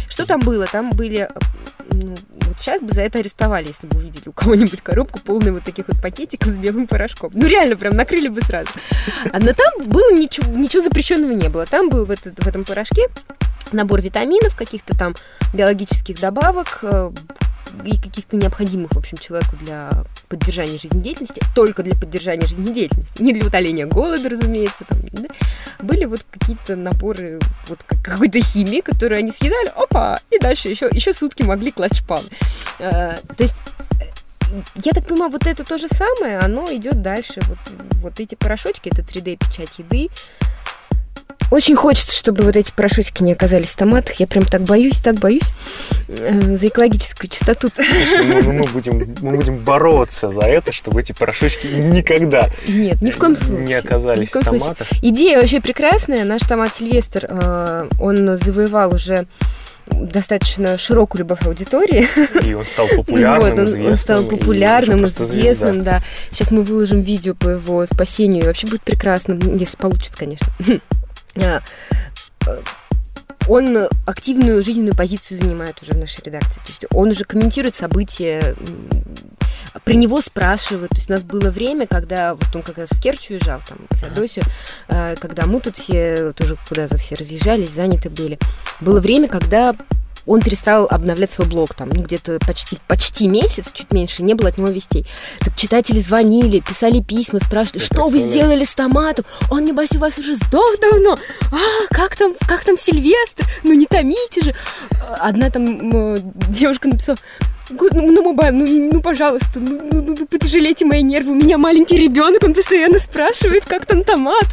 Что 0.09 0.25
там 0.27 0.39
было? 0.39 0.65
Там 0.65 0.91
были, 0.91 1.29
э, 1.29 1.29
ну, 1.91 2.15
вот 2.31 2.59
сейчас 2.59 2.81
бы 2.81 2.93
за 2.93 3.01
это 3.01 3.19
арестовали, 3.19 3.67
если 3.67 3.87
бы 3.87 3.97
увидели 3.97 4.29
у 4.29 4.31
кого-нибудь 4.31 4.81
коробку 4.81 5.19
полную 5.19 5.53
вот 5.55 5.63
таких 5.63 5.87
вот 5.87 6.01
пакетиков 6.01 6.49
с 6.49 6.55
белым 6.55 6.87
порошком. 6.87 7.31
Ну, 7.33 7.47
реально, 7.47 7.75
прям 7.75 7.93
накрыли 7.93 8.27
бы 8.27 8.41
сразу. 8.41 8.69
А, 9.31 9.39
но 9.39 9.53
там 9.53 9.87
было 9.87 10.13
ничего, 10.13 10.51
ничего 10.55 10.83
запрещенного 10.83 11.31
не 11.31 11.49
было. 11.49 11.65
Там 11.65 11.89
был 11.89 12.05
в, 12.05 12.11
этот, 12.11 12.43
в 12.43 12.47
этом 12.47 12.63
порошке 12.63 13.07
набор 13.71 14.01
витаминов, 14.01 14.55
каких-то 14.55 14.97
там 14.97 15.15
биологических 15.53 16.19
добавок, 16.19 16.83
и 17.85 17.97
каких-то 17.97 18.37
необходимых, 18.37 18.91
в 18.91 18.97
общем, 18.97 19.17
человеку 19.17 19.55
для 19.57 20.05
поддержания 20.29 20.77
жизнедеятельности, 20.77 21.41
только 21.55 21.83
для 21.83 21.95
поддержания 21.95 22.47
жизнедеятельности, 22.47 23.21
не 23.21 23.33
для 23.33 23.45
утоления 23.45 23.85
голода, 23.85 24.29
разумеется, 24.29 24.85
там, 24.87 24.99
да? 25.11 25.27
были 25.79 26.05
вот 26.05 26.25
какие-то 26.29 26.75
наборы 26.75 27.39
вот 27.67 27.79
какой-то 27.83 28.39
химии, 28.41 28.81
которую 28.81 29.19
они 29.19 29.31
съедали, 29.31 29.71
опа, 29.75 30.19
и 30.29 30.39
дальше 30.39 30.69
еще, 30.69 30.87
еще 30.91 31.13
сутки 31.13 31.43
могли 31.43 31.71
класть 31.71 31.97
шпалы. 31.97 32.25
А, 32.79 33.17
то 33.35 33.43
есть 33.43 33.55
я 34.75 34.91
так 34.91 35.07
понимаю, 35.07 35.31
вот 35.31 35.47
это 35.47 35.63
то 35.63 35.77
же 35.77 35.87
самое, 35.87 36.39
оно 36.39 36.65
идет 36.71 37.01
дальше. 37.01 37.41
Вот, 37.47 37.57
вот 38.01 38.19
эти 38.19 38.35
порошочки, 38.35 38.89
это 38.89 39.01
3D-печать 39.01 39.79
еды, 39.79 40.09
очень 41.51 41.75
хочется, 41.75 42.15
чтобы 42.15 42.43
вот 42.43 42.55
эти 42.55 42.71
порошочки 42.71 43.23
не 43.23 43.33
оказались 43.33 43.69
в 43.69 43.75
томатах. 43.75 44.15
Я 44.15 44.27
прям 44.27 44.45
так 44.45 44.61
боюсь, 44.61 44.99
так 44.99 45.15
боюсь 45.15 45.49
э, 46.07 46.55
за 46.55 46.67
экологическую 46.67 47.29
чистоту. 47.29 47.69
Мы, 47.77 48.41
мы, 48.41 48.63
будем, 48.65 49.15
мы 49.21 49.37
будем 49.37 49.57
бороться 49.57 50.29
за 50.29 50.41
это, 50.41 50.71
чтобы 50.71 51.01
эти 51.01 51.11
порошочки 51.11 51.67
никогда 51.67 52.49
Нет, 52.67 53.01
ни 53.01 53.11
в 53.11 53.17
коем 53.17 53.35
случае. 53.35 53.65
не 53.65 53.73
оказались 53.73 54.31
в, 54.31 54.35
в 54.35 54.43
томатах. 54.43 54.87
Случае. 54.87 55.09
Идея 55.09 55.41
вообще 55.41 55.61
прекрасная. 55.61 56.25
Наш 56.25 56.41
томат 56.41 56.75
Сильвестр, 56.75 57.27
э, 57.29 57.89
он 57.99 58.37
завоевал 58.37 58.93
уже 58.95 59.27
достаточно 59.87 60.77
широкую 60.77 61.19
любовь 61.19 61.45
аудитории. 61.45 62.07
И 62.45 62.53
он 62.53 62.63
стал 62.63 62.87
популярным, 62.87 63.49
вот, 63.49 63.59
он, 63.59 63.65
известным. 63.65 63.91
Он 63.91 63.95
стал 63.95 64.23
популярным, 64.23 65.05
известным, 65.05 65.83
да. 65.83 66.01
Сейчас 66.31 66.51
мы 66.51 66.63
выложим 66.63 67.01
видео 67.01 67.35
по 67.35 67.49
его 67.49 67.85
спасению. 67.85 68.43
И 68.43 68.47
вообще 68.47 68.67
будет 68.67 68.83
прекрасно, 68.83 69.37
если 69.57 69.77
получится, 69.77 70.17
конечно. 70.17 70.47
Э, 71.35 71.59
он 73.47 73.89
активную 74.05 74.63
жизненную 74.63 74.95
позицию 74.95 75.37
занимает 75.37 75.81
уже 75.81 75.93
в 75.93 75.97
нашей 75.97 76.23
редакции. 76.23 76.61
То 76.61 76.67
есть 76.67 76.85
он 76.91 77.09
уже 77.09 77.25
комментирует 77.25 77.75
события, 77.75 78.55
про 79.83 79.93
него 79.93 80.21
спрашивают. 80.21 80.91
То 80.91 80.97
есть 80.97 81.09
у 81.09 81.13
нас 81.13 81.23
было 81.23 81.51
время, 81.51 81.87
когда 81.87 82.35
вот 82.35 82.55
он 82.55 82.61
как 82.61 82.77
раз 82.77 82.89
в 82.91 83.01
Керчь 83.01 83.31
уезжал, 83.31 83.59
там, 83.67 83.79
в 83.89 83.95
Феодосию, 83.97 84.45
э, 84.87 85.15
когда 85.19 85.45
мы 85.45 85.59
тут 85.59 85.75
все 85.75 86.33
тоже 86.33 86.57
куда-то 86.67 86.97
все 86.97 87.15
разъезжались, 87.15 87.71
заняты 87.71 88.09
были. 88.09 88.39
Было 88.79 88.99
время, 88.99 89.27
когда 89.27 89.75
он 90.25 90.41
перестал 90.41 90.87
обновлять 90.89 91.31
свой 91.31 91.47
блог, 91.47 91.73
там, 91.73 91.89
ну, 91.89 92.01
где-то 92.01 92.39
почти, 92.45 92.77
почти 92.87 93.27
месяц, 93.27 93.65
чуть 93.73 93.91
меньше, 93.91 94.23
не 94.23 94.33
было 94.33 94.49
от 94.49 94.57
него 94.57 94.69
вестей. 94.69 95.05
Так 95.39 95.55
читатели 95.55 95.99
звонили, 95.99 96.59
писали 96.59 97.01
письма, 97.01 97.39
спрашивали, 97.39 97.79
что 97.83 98.07
вы 98.07 98.19
сделали 98.19 98.63
с 98.63 98.73
томатом? 98.73 99.25
Он, 99.49 99.63
небось, 99.63 99.91
у 99.95 99.99
вас 99.99 100.17
уже 100.17 100.35
сдох 100.35 100.79
давно. 100.79 101.17
А, 101.51 101.87
как 101.89 102.15
там, 102.15 102.33
как 102.47 102.63
там 102.63 102.77
Сильвестр? 102.77 103.45
Ну, 103.63 103.73
не 103.73 103.85
томите 103.85 104.41
же. 104.41 104.55
Одна 105.19 105.49
там 105.49 106.15
девушка 106.51 106.87
написала, 106.87 107.17
ну, 107.79 108.11
ну, 108.11 108.23
Маба, 108.23 108.51
ну, 108.51 108.65
ну, 108.91 109.01
пожалуйста, 109.01 109.59
ну, 109.59 109.81
ну, 109.91 110.01
ну, 110.01 110.15
ну, 110.19 110.39
пожалейте 110.39 110.85
мои 110.85 111.01
нервы. 111.01 111.31
У 111.31 111.35
меня 111.35 111.57
маленький 111.57 111.97
ребенок, 111.97 112.43
он 112.43 112.53
постоянно 112.53 112.99
спрашивает, 112.99 113.65
как 113.65 113.85
там 113.85 114.03
томат. 114.03 114.47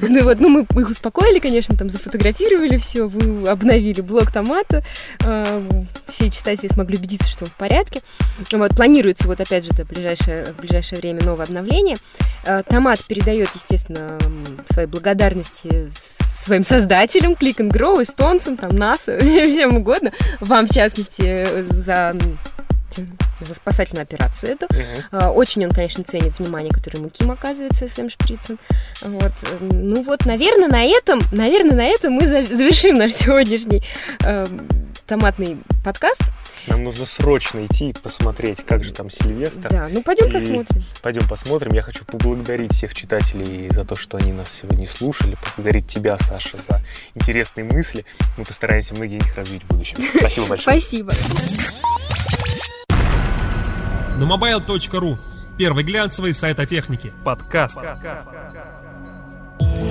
Ну, 0.00 0.24
вот, 0.24 0.40
ну, 0.40 0.48
мы 0.48 0.82
их 0.82 0.90
успокоили, 0.90 1.38
конечно, 1.38 1.76
там 1.76 1.90
зафотографировали 1.90 2.76
все, 2.76 3.04
обновили 3.48 4.00
блок 4.00 4.30
томата. 4.30 4.84
А, 5.24 5.62
все 6.06 6.30
читатели 6.30 6.68
смогли 6.68 6.96
убедиться, 6.98 7.30
что 7.30 7.46
в 7.46 7.52
порядке. 7.52 8.02
Вот, 8.52 8.76
планируется, 8.76 9.26
вот 9.26 9.40
опять 9.40 9.64
же, 9.64 9.72
в 9.72 9.88
ближайшее, 9.88 10.46
в 10.46 10.60
ближайшее 10.60 11.00
время 11.00 11.22
новое 11.22 11.46
обновление. 11.46 11.96
А, 12.44 12.62
томат 12.62 13.04
передает, 13.06 13.48
естественно, 13.54 14.18
свои 14.70 14.86
благодарности 14.86 15.90
своим 16.42 16.64
создателям, 16.64 17.32
Click 17.32 17.56
and 17.58 17.70
Grow, 17.70 18.02
эстонцам, 18.02 18.56
там, 18.56 18.76
НАСА, 18.76 19.18
всем 19.20 19.76
угодно, 19.76 20.12
вам, 20.40 20.66
в 20.66 20.70
частности, 20.70 21.46
за 21.72 22.14
за 23.40 23.54
спасательную 23.54 24.02
операцию 24.02 24.52
эту. 24.52 24.66
Uh-huh. 24.66 25.32
Очень 25.32 25.64
он, 25.64 25.72
конечно, 25.72 26.04
ценит 26.04 26.38
внимание, 26.38 26.72
которое 26.72 26.98
ему 26.98 27.08
Ким 27.10 27.30
оказывается 27.30 27.88
с 27.88 27.98
Эм 27.98 28.08
Шприцем. 28.08 28.58
Вот. 29.02 29.32
Ну 29.60 30.02
вот, 30.02 30.26
наверное, 30.26 30.68
на 30.68 30.84
этом, 30.84 31.20
наверное, 31.32 31.74
на 31.74 31.84
этом 31.84 32.12
мы 32.12 32.26
завершим 32.26 32.94
наш 32.94 33.12
сегодняшний 33.12 33.82
э, 34.24 34.46
томатный 35.06 35.58
подкаст. 35.84 36.22
Нам 36.66 36.84
нужно 36.84 37.06
срочно 37.06 37.66
идти 37.66 37.90
и 37.90 37.92
посмотреть, 37.92 38.64
как 38.64 38.84
же 38.84 38.92
там 38.92 39.10
Сильвестр. 39.10 39.68
Да, 39.68 39.88
ну 39.90 40.02
пойдем 40.02 40.26
и 40.28 40.32
посмотрим. 40.32 40.84
Пойдем 41.02 41.28
посмотрим. 41.28 41.72
Я 41.72 41.82
хочу 41.82 42.04
поблагодарить 42.04 42.72
всех 42.72 42.94
читателей 42.94 43.68
за 43.70 43.84
то, 43.84 43.96
что 43.96 44.16
они 44.16 44.32
нас 44.32 44.50
сегодня 44.50 44.86
слушали. 44.86 45.36
Поблагодарить 45.36 45.88
тебя, 45.88 46.16
Саша, 46.18 46.56
за 46.68 46.80
интересные 47.14 47.64
мысли. 47.64 48.04
Мы 48.36 48.44
постараемся 48.44 48.94
многие 48.94 49.16
них 49.16 49.36
развить 49.36 49.62
в 49.64 49.66
будущем. 49.66 49.96
Спасибо 50.18 50.46
большое. 50.46 50.80
Спасибо. 50.80 51.12
На 54.18 54.24
mobile.ru 54.24 55.18
Первый 55.58 55.84
глянцевый 55.84 56.34
сайт 56.34 56.58
о 56.60 56.66
технике. 56.66 57.12
Подкаст. 57.24 57.78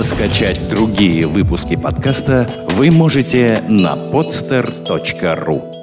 Скачать 0.02 0.70
другие 0.70 1.28
выпуски 1.28 1.76
подкаста 1.76 2.50
вы 2.70 2.92
можете 2.92 3.64
на 3.68 3.94
podster.ru 3.94 5.81